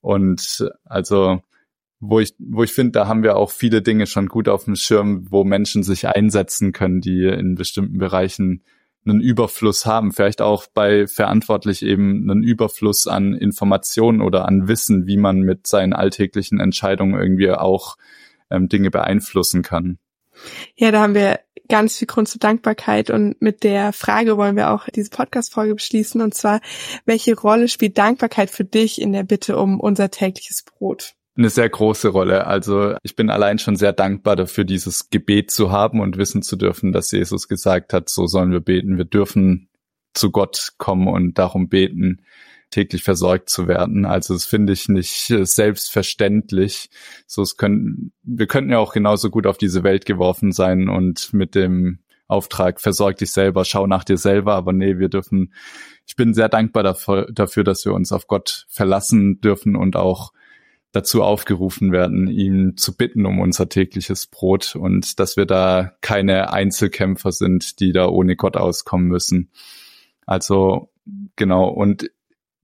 Und 0.00 0.66
also 0.84 1.42
wo 2.00 2.18
ich, 2.18 2.34
wo 2.38 2.64
ich 2.64 2.72
finde, 2.72 2.92
da 2.92 3.06
haben 3.06 3.22
wir 3.22 3.36
auch 3.36 3.52
viele 3.52 3.80
Dinge 3.80 4.08
schon 4.08 4.26
gut 4.26 4.48
auf 4.48 4.64
dem 4.64 4.74
Schirm, 4.74 5.30
wo 5.30 5.44
Menschen 5.44 5.84
sich 5.84 6.08
einsetzen 6.08 6.72
können, 6.72 7.00
die 7.00 7.26
in 7.26 7.54
bestimmten 7.54 7.98
Bereichen 7.98 8.64
einen 9.04 9.20
Überfluss 9.20 9.86
haben, 9.86 10.12
vielleicht 10.12 10.40
auch 10.40 10.66
bei 10.72 11.06
verantwortlich 11.06 11.82
eben 11.82 12.30
einen 12.30 12.42
Überfluss 12.42 13.06
an 13.06 13.34
Informationen 13.34 14.20
oder 14.20 14.46
an 14.46 14.68
Wissen, 14.68 15.06
wie 15.06 15.16
man 15.16 15.40
mit 15.40 15.66
seinen 15.66 15.92
alltäglichen 15.92 16.60
Entscheidungen 16.60 17.18
irgendwie 17.18 17.50
auch 17.50 17.96
ähm, 18.50 18.68
Dinge 18.68 18.90
beeinflussen 18.90 19.62
kann. 19.62 19.98
Ja, 20.76 20.90
da 20.90 21.02
haben 21.02 21.14
wir 21.14 21.40
ganz 21.68 21.98
viel 21.98 22.06
Grund 22.06 22.28
zur 22.28 22.38
Dankbarkeit 22.38 23.10
und 23.10 23.40
mit 23.40 23.64
der 23.64 23.92
Frage 23.92 24.36
wollen 24.36 24.56
wir 24.56 24.70
auch 24.70 24.88
diese 24.88 25.10
Podcast-Folge 25.10 25.74
beschließen 25.74 26.20
und 26.20 26.34
zwar, 26.34 26.60
welche 27.04 27.38
Rolle 27.38 27.68
spielt 27.68 27.98
Dankbarkeit 27.98 28.50
für 28.50 28.64
dich 28.64 29.00
in 29.00 29.12
der 29.12 29.22
Bitte 29.22 29.56
um 29.56 29.80
unser 29.80 30.10
tägliches 30.10 30.64
Brot? 30.64 31.14
Eine 31.36 31.50
sehr 31.50 31.68
große 31.68 32.08
Rolle. 32.08 32.46
Also 32.46 32.94
ich 33.02 33.16
bin 33.16 33.30
allein 33.30 33.58
schon 33.58 33.76
sehr 33.76 33.92
dankbar 33.92 34.36
dafür, 34.36 34.64
dieses 34.64 35.10
Gebet 35.10 35.50
zu 35.50 35.70
haben 35.70 36.00
und 36.00 36.18
wissen 36.18 36.42
zu 36.42 36.56
dürfen, 36.56 36.92
dass 36.92 37.10
Jesus 37.10 37.48
gesagt 37.48 37.92
hat, 37.92 38.08
so 38.08 38.26
sollen 38.26 38.52
wir 38.52 38.60
beten. 38.60 38.98
Wir 38.98 39.06
dürfen 39.06 39.68
zu 40.14 40.30
Gott 40.30 40.74
kommen 40.76 41.08
und 41.08 41.38
darum 41.38 41.68
beten, 41.68 42.22
täglich 42.70 43.02
versorgt 43.02 43.48
zu 43.48 43.66
werden. 43.66 44.04
Also 44.04 44.34
das 44.34 44.44
finde 44.44 44.72
ich 44.72 44.88
nicht 44.88 45.32
selbstverständlich. 45.42 46.90
So 47.26 47.42
es 47.42 47.56
können, 47.56 48.12
wir 48.22 48.46
könnten 48.46 48.72
ja 48.72 48.78
auch 48.78 48.92
genauso 48.92 49.30
gut 49.30 49.46
auf 49.46 49.58
diese 49.58 49.82
Welt 49.84 50.04
geworfen 50.04 50.52
sein 50.52 50.88
und 50.88 51.32
mit 51.32 51.54
dem 51.54 52.00
Auftrag, 52.26 52.80
versorg 52.80 53.18
dich 53.18 53.30
selber, 53.30 53.64
schau 53.64 53.86
nach 53.86 54.04
dir 54.04 54.16
selber, 54.16 54.54
aber 54.54 54.72
nee, 54.72 54.98
wir 54.98 55.10
dürfen, 55.10 55.52
ich 56.06 56.16
bin 56.16 56.32
sehr 56.32 56.48
dankbar 56.48 56.82
dafür, 56.82 57.28
dafür 57.30 57.62
dass 57.62 57.84
wir 57.84 57.92
uns 57.92 58.10
auf 58.10 58.26
Gott 58.26 58.66
verlassen 58.68 59.40
dürfen 59.40 59.76
und 59.76 59.96
auch 59.96 60.32
dazu 60.92 61.22
aufgerufen 61.22 61.90
werden, 61.90 62.28
ihn 62.28 62.76
zu 62.76 62.94
bitten 62.96 63.24
um 63.26 63.40
unser 63.40 63.68
tägliches 63.68 64.26
Brot 64.26 64.76
und 64.76 65.18
dass 65.18 65.36
wir 65.36 65.46
da 65.46 65.92
keine 66.02 66.52
Einzelkämpfer 66.52 67.32
sind, 67.32 67.80
die 67.80 67.92
da 67.92 68.08
ohne 68.08 68.36
Gott 68.36 68.56
auskommen 68.56 69.08
müssen. 69.08 69.50
Also 70.26 70.90
genau, 71.36 71.68
und 71.68 72.10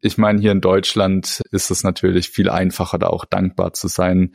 ich 0.00 0.18
meine, 0.18 0.40
hier 0.40 0.52
in 0.52 0.60
Deutschland 0.60 1.42
ist 1.50 1.70
es 1.70 1.82
natürlich 1.82 2.28
viel 2.28 2.50
einfacher, 2.50 2.98
da 2.98 3.08
auch 3.08 3.24
dankbar 3.24 3.72
zu 3.72 3.88
sein, 3.88 4.34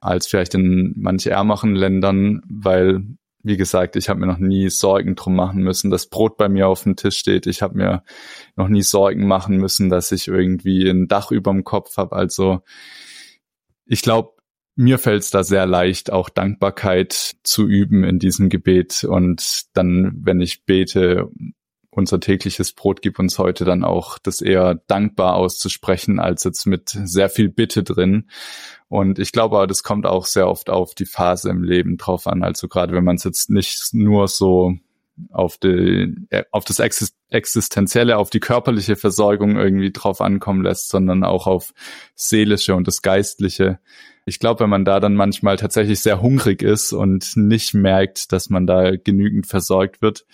als 0.00 0.26
vielleicht 0.26 0.54
in 0.54 0.94
manch 0.96 1.26
ärmeren 1.26 1.76
Ländern, 1.76 2.42
weil, 2.48 3.04
wie 3.42 3.56
gesagt, 3.56 3.94
ich 3.94 4.08
habe 4.08 4.20
mir 4.20 4.26
noch 4.26 4.38
nie 4.38 4.70
Sorgen 4.70 5.14
drum 5.14 5.36
machen 5.36 5.62
müssen, 5.62 5.90
dass 5.90 6.08
Brot 6.08 6.36
bei 6.36 6.48
mir 6.48 6.66
auf 6.66 6.82
dem 6.82 6.96
Tisch 6.96 7.18
steht. 7.18 7.46
Ich 7.46 7.62
habe 7.62 7.76
mir 7.76 8.02
noch 8.56 8.68
nie 8.68 8.82
Sorgen 8.82 9.28
machen 9.28 9.58
müssen, 9.58 9.88
dass 9.88 10.10
ich 10.10 10.26
irgendwie 10.26 10.88
ein 10.88 11.06
Dach 11.06 11.30
überm 11.30 11.62
Kopf 11.62 11.96
habe. 11.96 12.16
Also 12.16 12.62
ich 13.86 14.02
glaube, 14.02 14.34
mir 14.76 14.98
fällt 14.98 15.22
es 15.22 15.30
da 15.30 15.44
sehr 15.44 15.66
leicht, 15.66 16.12
auch 16.12 16.28
Dankbarkeit 16.28 17.36
zu 17.44 17.66
üben 17.66 18.02
in 18.02 18.18
diesem 18.18 18.48
Gebet. 18.48 19.04
Und 19.04 19.66
dann, 19.74 20.12
wenn 20.24 20.40
ich 20.40 20.64
bete, 20.64 21.30
unser 21.90 22.20
tägliches 22.20 22.72
Brot 22.72 23.02
gib 23.02 23.18
uns 23.18 23.38
heute 23.38 23.64
dann 23.64 23.84
auch 23.84 24.18
das 24.18 24.40
eher 24.40 24.74
dankbar 24.88 25.36
auszusprechen, 25.36 26.18
als 26.18 26.44
jetzt 26.44 26.66
mit 26.66 26.88
sehr 26.88 27.28
viel 27.28 27.48
Bitte 27.48 27.84
drin. 27.84 28.28
Und 28.88 29.18
ich 29.18 29.32
glaube 29.32 29.66
das 29.66 29.82
kommt 29.82 30.06
auch 30.06 30.26
sehr 30.26 30.48
oft 30.48 30.70
auf 30.70 30.94
die 30.94 31.06
Phase 31.06 31.50
im 31.50 31.62
Leben 31.62 31.96
drauf 31.96 32.26
an. 32.26 32.42
Also 32.42 32.68
gerade 32.68 32.94
wenn 32.94 33.04
man 33.04 33.16
es 33.16 33.24
jetzt 33.24 33.50
nicht 33.50 33.94
nur 33.94 34.28
so 34.28 34.74
auf 35.30 35.58
die, 35.58 36.14
auf 36.50 36.64
das 36.64 36.80
Existenzielle, 37.30 38.16
auf 38.18 38.30
die 38.30 38.40
körperliche 38.40 38.96
Versorgung 38.96 39.56
irgendwie 39.56 39.92
drauf 39.92 40.20
ankommen 40.20 40.62
lässt, 40.62 40.88
sondern 40.88 41.24
auch 41.24 41.46
auf 41.46 41.72
seelische 42.14 42.74
und 42.74 42.86
das 42.88 43.02
Geistliche. 43.02 43.78
Ich 44.26 44.38
glaube, 44.38 44.60
wenn 44.60 44.70
man 44.70 44.84
da 44.84 45.00
dann 45.00 45.14
manchmal 45.14 45.56
tatsächlich 45.56 46.00
sehr 46.00 46.22
hungrig 46.22 46.62
ist 46.62 46.92
und 46.92 47.36
nicht 47.36 47.74
merkt, 47.74 48.32
dass 48.32 48.48
man 48.48 48.66
da 48.66 48.96
genügend 48.96 49.46
versorgt 49.46 50.00
wird, 50.00 50.24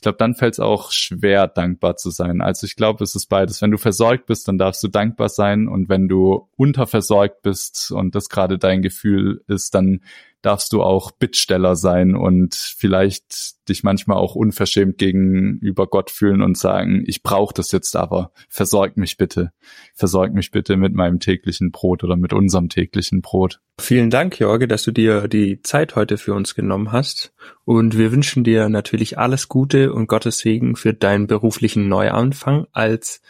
ich 0.00 0.02
glaube, 0.02 0.16
dann 0.16 0.34
fällt 0.34 0.54
es 0.54 0.60
auch 0.60 0.92
schwer, 0.92 1.46
dankbar 1.46 1.94
zu 1.96 2.08
sein. 2.08 2.40
Also 2.40 2.64
ich 2.64 2.74
glaube, 2.74 3.04
es 3.04 3.14
ist 3.14 3.26
beides. 3.26 3.60
Wenn 3.60 3.70
du 3.70 3.76
versorgt 3.76 4.24
bist, 4.24 4.48
dann 4.48 4.56
darfst 4.56 4.82
du 4.82 4.88
dankbar 4.88 5.28
sein. 5.28 5.68
Und 5.68 5.90
wenn 5.90 6.08
du 6.08 6.48
unterversorgt 6.56 7.42
bist 7.42 7.90
und 7.90 8.14
das 8.14 8.30
gerade 8.30 8.56
dein 8.56 8.80
Gefühl 8.80 9.44
ist, 9.46 9.74
dann 9.74 10.00
darfst 10.42 10.72
du 10.72 10.82
auch 10.82 11.10
Bittsteller 11.10 11.76
sein 11.76 12.14
und 12.14 12.54
vielleicht 12.54 13.68
dich 13.68 13.82
manchmal 13.82 14.16
auch 14.16 14.34
unverschämt 14.34 14.98
gegenüber 14.98 15.86
Gott 15.86 16.10
fühlen 16.10 16.42
und 16.42 16.56
sagen, 16.56 17.04
ich 17.06 17.22
brauche 17.22 17.54
das 17.54 17.72
jetzt 17.72 17.94
aber, 17.96 18.32
versorg 18.48 18.96
mich 18.96 19.16
bitte, 19.16 19.52
versorg 19.94 20.32
mich 20.32 20.50
bitte 20.50 20.76
mit 20.76 20.94
meinem 20.94 21.20
täglichen 21.20 21.70
Brot 21.70 22.04
oder 22.04 22.16
mit 22.16 22.32
unserem 22.32 22.68
täglichen 22.68 23.20
Brot. 23.20 23.60
Vielen 23.78 24.10
Dank, 24.10 24.38
Jorge, 24.38 24.66
dass 24.66 24.82
du 24.82 24.92
dir 24.92 25.28
die 25.28 25.62
Zeit 25.62 25.96
heute 25.96 26.18
für 26.18 26.34
uns 26.34 26.54
genommen 26.54 26.92
hast 26.92 27.32
und 27.64 27.96
wir 27.96 28.12
wünschen 28.12 28.44
dir 28.44 28.68
natürlich 28.68 29.18
alles 29.18 29.48
Gute 29.48 29.92
und 29.92 30.06
Gottes 30.06 30.38
Segen 30.38 30.76
für 30.76 30.94
deinen 30.94 31.26
beruflichen 31.26 31.88
Neuanfang 31.88 32.66
als 32.72 33.20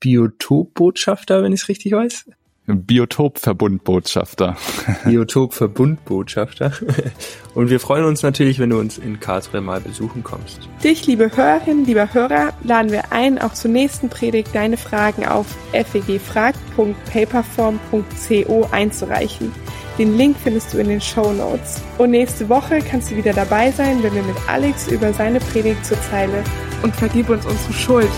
Biotopbotschafter, 0.00 1.42
wenn 1.42 1.52
ich 1.52 1.62
es 1.62 1.68
richtig 1.68 1.92
weiß. 1.92 2.26
Biotopverbundbotschafter. 2.66 4.56
Biotopverbundbotschafter. 5.04 6.72
Und 7.54 7.70
wir 7.70 7.80
freuen 7.80 8.04
uns 8.04 8.22
natürlich, 8.22 8.58
wenn 8.58 8.70
du 8.70 8.80
uns 8.80 8.98
in 8.98 9.20
Karlsruhe 9.20 9.60
mal 9.60 9.80
besuchen 9.80 10.24
kommst. 10.24 10.68
Dich, 10.82 11.06
liebe 11.06 11.30
Hörerinnen, 11.34 11.86
lieber 11.86 12.12
Hörer, 12.12 12.52
laden 12.64 12.90
wir 12.90 13.12
ein, 13.12 13.38
auch 13.38 13.54
zur 13.54 13.70
nächsten 13.70 14.08
Predigt 14.08 14.52
deine 14.54 14.76
Fragen 14.76 15.24
auf 15.24 15.46
fegfragt.paperform.co 15.72 18.68
einzureichen. 18.72 19.52
Den 19.98 20.18
Link 20.18 20.36
findest 20.42 20.74
du 20.74 20.78
in 20.78 20.88
den 20.88 21.00
Show 21.00 21.32
Notes. 21.32 21.80
Und 21.98 22.10
nächste 22.10 22.48
Woche 22.48 22.80
kannst 22.80 23.10
du 23.10 23.16
wieder 23.16 23.32
dabei 23.32 23.70
sein, 23.70 24.02
wenn 24.02 24.14
wir 24.14 24.22
mit 24.22 24.36
Alex 24.48 24.88
über 24.88 25.12
seine 25.12 25.40
Predigt 25.40 25.86
zur 25.86 26.00
Zeile 26.02 26.42
und 26.82 26.94
vergib 26.94 27.30
uns 27.30 27.46
unsere 27.46 27.72
Schuld 27.72 28.10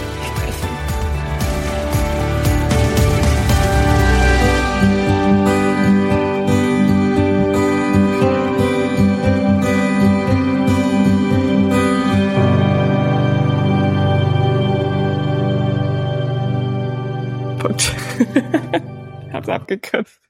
Hab's 19.33 19.49
abgekürzt. 19.49 20.21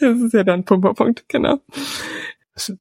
Das 0.00 0.20
ist 0.20 0.32
ja 0.32 0.44
dann 0.44 0.64
Pumperpunkt, 0.64 1.28
genau. 1.28 1.60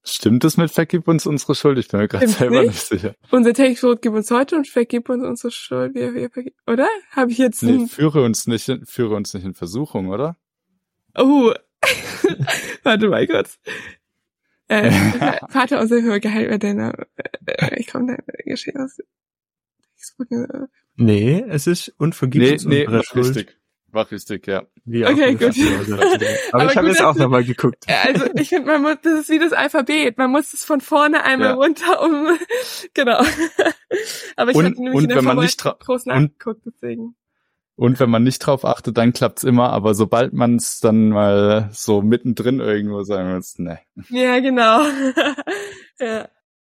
Stimmt 0.03 0.43
das 0.43 0.57
mit 0.57 0.69
Vergib 0.71 1.07
uns 1.07 1.25
unsere 1.25 1.55
Schuld? 1.55 1.77
Ich 1.77 1.87
bin 1.87 2.01
mir 2.01 2.07
gerade 2.09 2.27
selber 2.27 2.61
nicht? 2.61 2.71
nicht 2.71 2.87
sicher. 2.87 3.15
Unser 3.31 3.53
Täglich 3.53 3.79
gib 4.01 4.13
uns 4.13 4.29
heute 4.29 4.57
und 4.57 4.67
vergib 4.67 5.07
uns 5.09 5.23
unsere 5.23 5.51
Schuld. 5.51 5.95
Wir, 5.95 6.13
wir, 6.13 6.29
vergib, 6.29 6.55
oder? 6.67 6.87
Habe 7.11 7.31
ich 7.31 7.37
jetzt 7.37 7.63
Nee, 7.63 7.87
führe 7.87 8.23
uns 8.23 8.47
nicht, 8.47 8.69
führe 8.83 9.15
uns 9.15 9.33
nicht 9.33 9.45
in 9.45 9.53
Versuchung, 9.53 10.09
oder? 10.09 10.35
Oh. 11.17 11.53
Warte 12.83 13.07
mal 13.07 13.25
kurz. 13.27 13.59
Äh, 14.67 14.91
Vater 15.49 15.79
unser 15.79 16.01
Höhe 16.01 16.19
geheilt 16.19 16.49
wird 16.49 16.63
deiner, 16.63 16.93
äh, 17.45 17.79
ich 17.79 17.87
komme 17.87 18.07
deine 18.07 18.43
Geschichte 18.45 18.79
aus. 18.79 18.97
Nee, 20.95 21.43
es 21.49 21.67
ist 21.67 21.93
und 21.97 22.15
vergib 22.15 22.41
nee, 22.41 22.85
nee, 22.87 23.03
Schuld. 23.03 23.27
Richtig. 23.35 23.57
War 23.93 24.09
richtig, 24.09 24.47
ja. 24.47 24.63
Wie 24.85 25.05
Okay, 25.05 25.35
gut. 25.35 25.53
Aber, 26.53 26.63
Aber 26.63 26.71
ich 26.71 26.77
habe 26.77 26.87
jetzt 26.87 27.01
auch 27.01 27.15
nochmal 27.15 27.43
geguckt. 27.43 27.85
Also 28.05 28.25
ich 28.35 28.47
finde, 28.49 28.67
man 28.71 28.81
muss, 28.83 28.95
das 29.03 29.21
ist 29.21 29.29
wie 29.29 29.39
das 29.39 29.51
Alphabet. 29.51 30.17
Man 30.17 30.31
muss 30.31 30.53
es 30.53 30.63
von 30.63 30.79
vorne 30.79 31.23
einmal 31.25 31.49
Ja. 31.49 31.53
runter 31.55 32.01
um, 32.01 32.37
genau. 32.93 33.21
Aber 34.37 34.51
ich 34.51 34.57
Und- 34.57 34.65
hatte 34.65 34.75
nämlich 34.77 34.95
und 34.95 35.03
in 35.03 35.09
der 35.09 35.17
wenn 35.17 35.25
man 35.25 35.39
nicht 35.39 35.61
groß 35.61 36.05
nachgeguckt, 36.05 36.61
deswegen. 36.65 37.15
Und 37.75 37.99
wenn 37.99 38.09
man 38.09 38.23
nicht 38.23 38.39
drauf 38.39 38.63
achtet, 38.63 38.97
dann 38.97 39.11
klappt's 39.11 39.43
immer, 39.43 39.71
aber 39.71 39.93
sobald 39.95 40.33
man 40.33 40.55
es 40.57 40.79
dann 40.81 41.09
mal 41.09 41.69
so 41.73 42.01
mittendrin 42.01 42.59
irgendwo 42.59 43.01
sagen 43.03 43.33
muss, 43.33 43.57
ne. 43.57 43.79
Ja, 44.09 44.39
genau. 44.39 44.83
ja. 45.99 46.29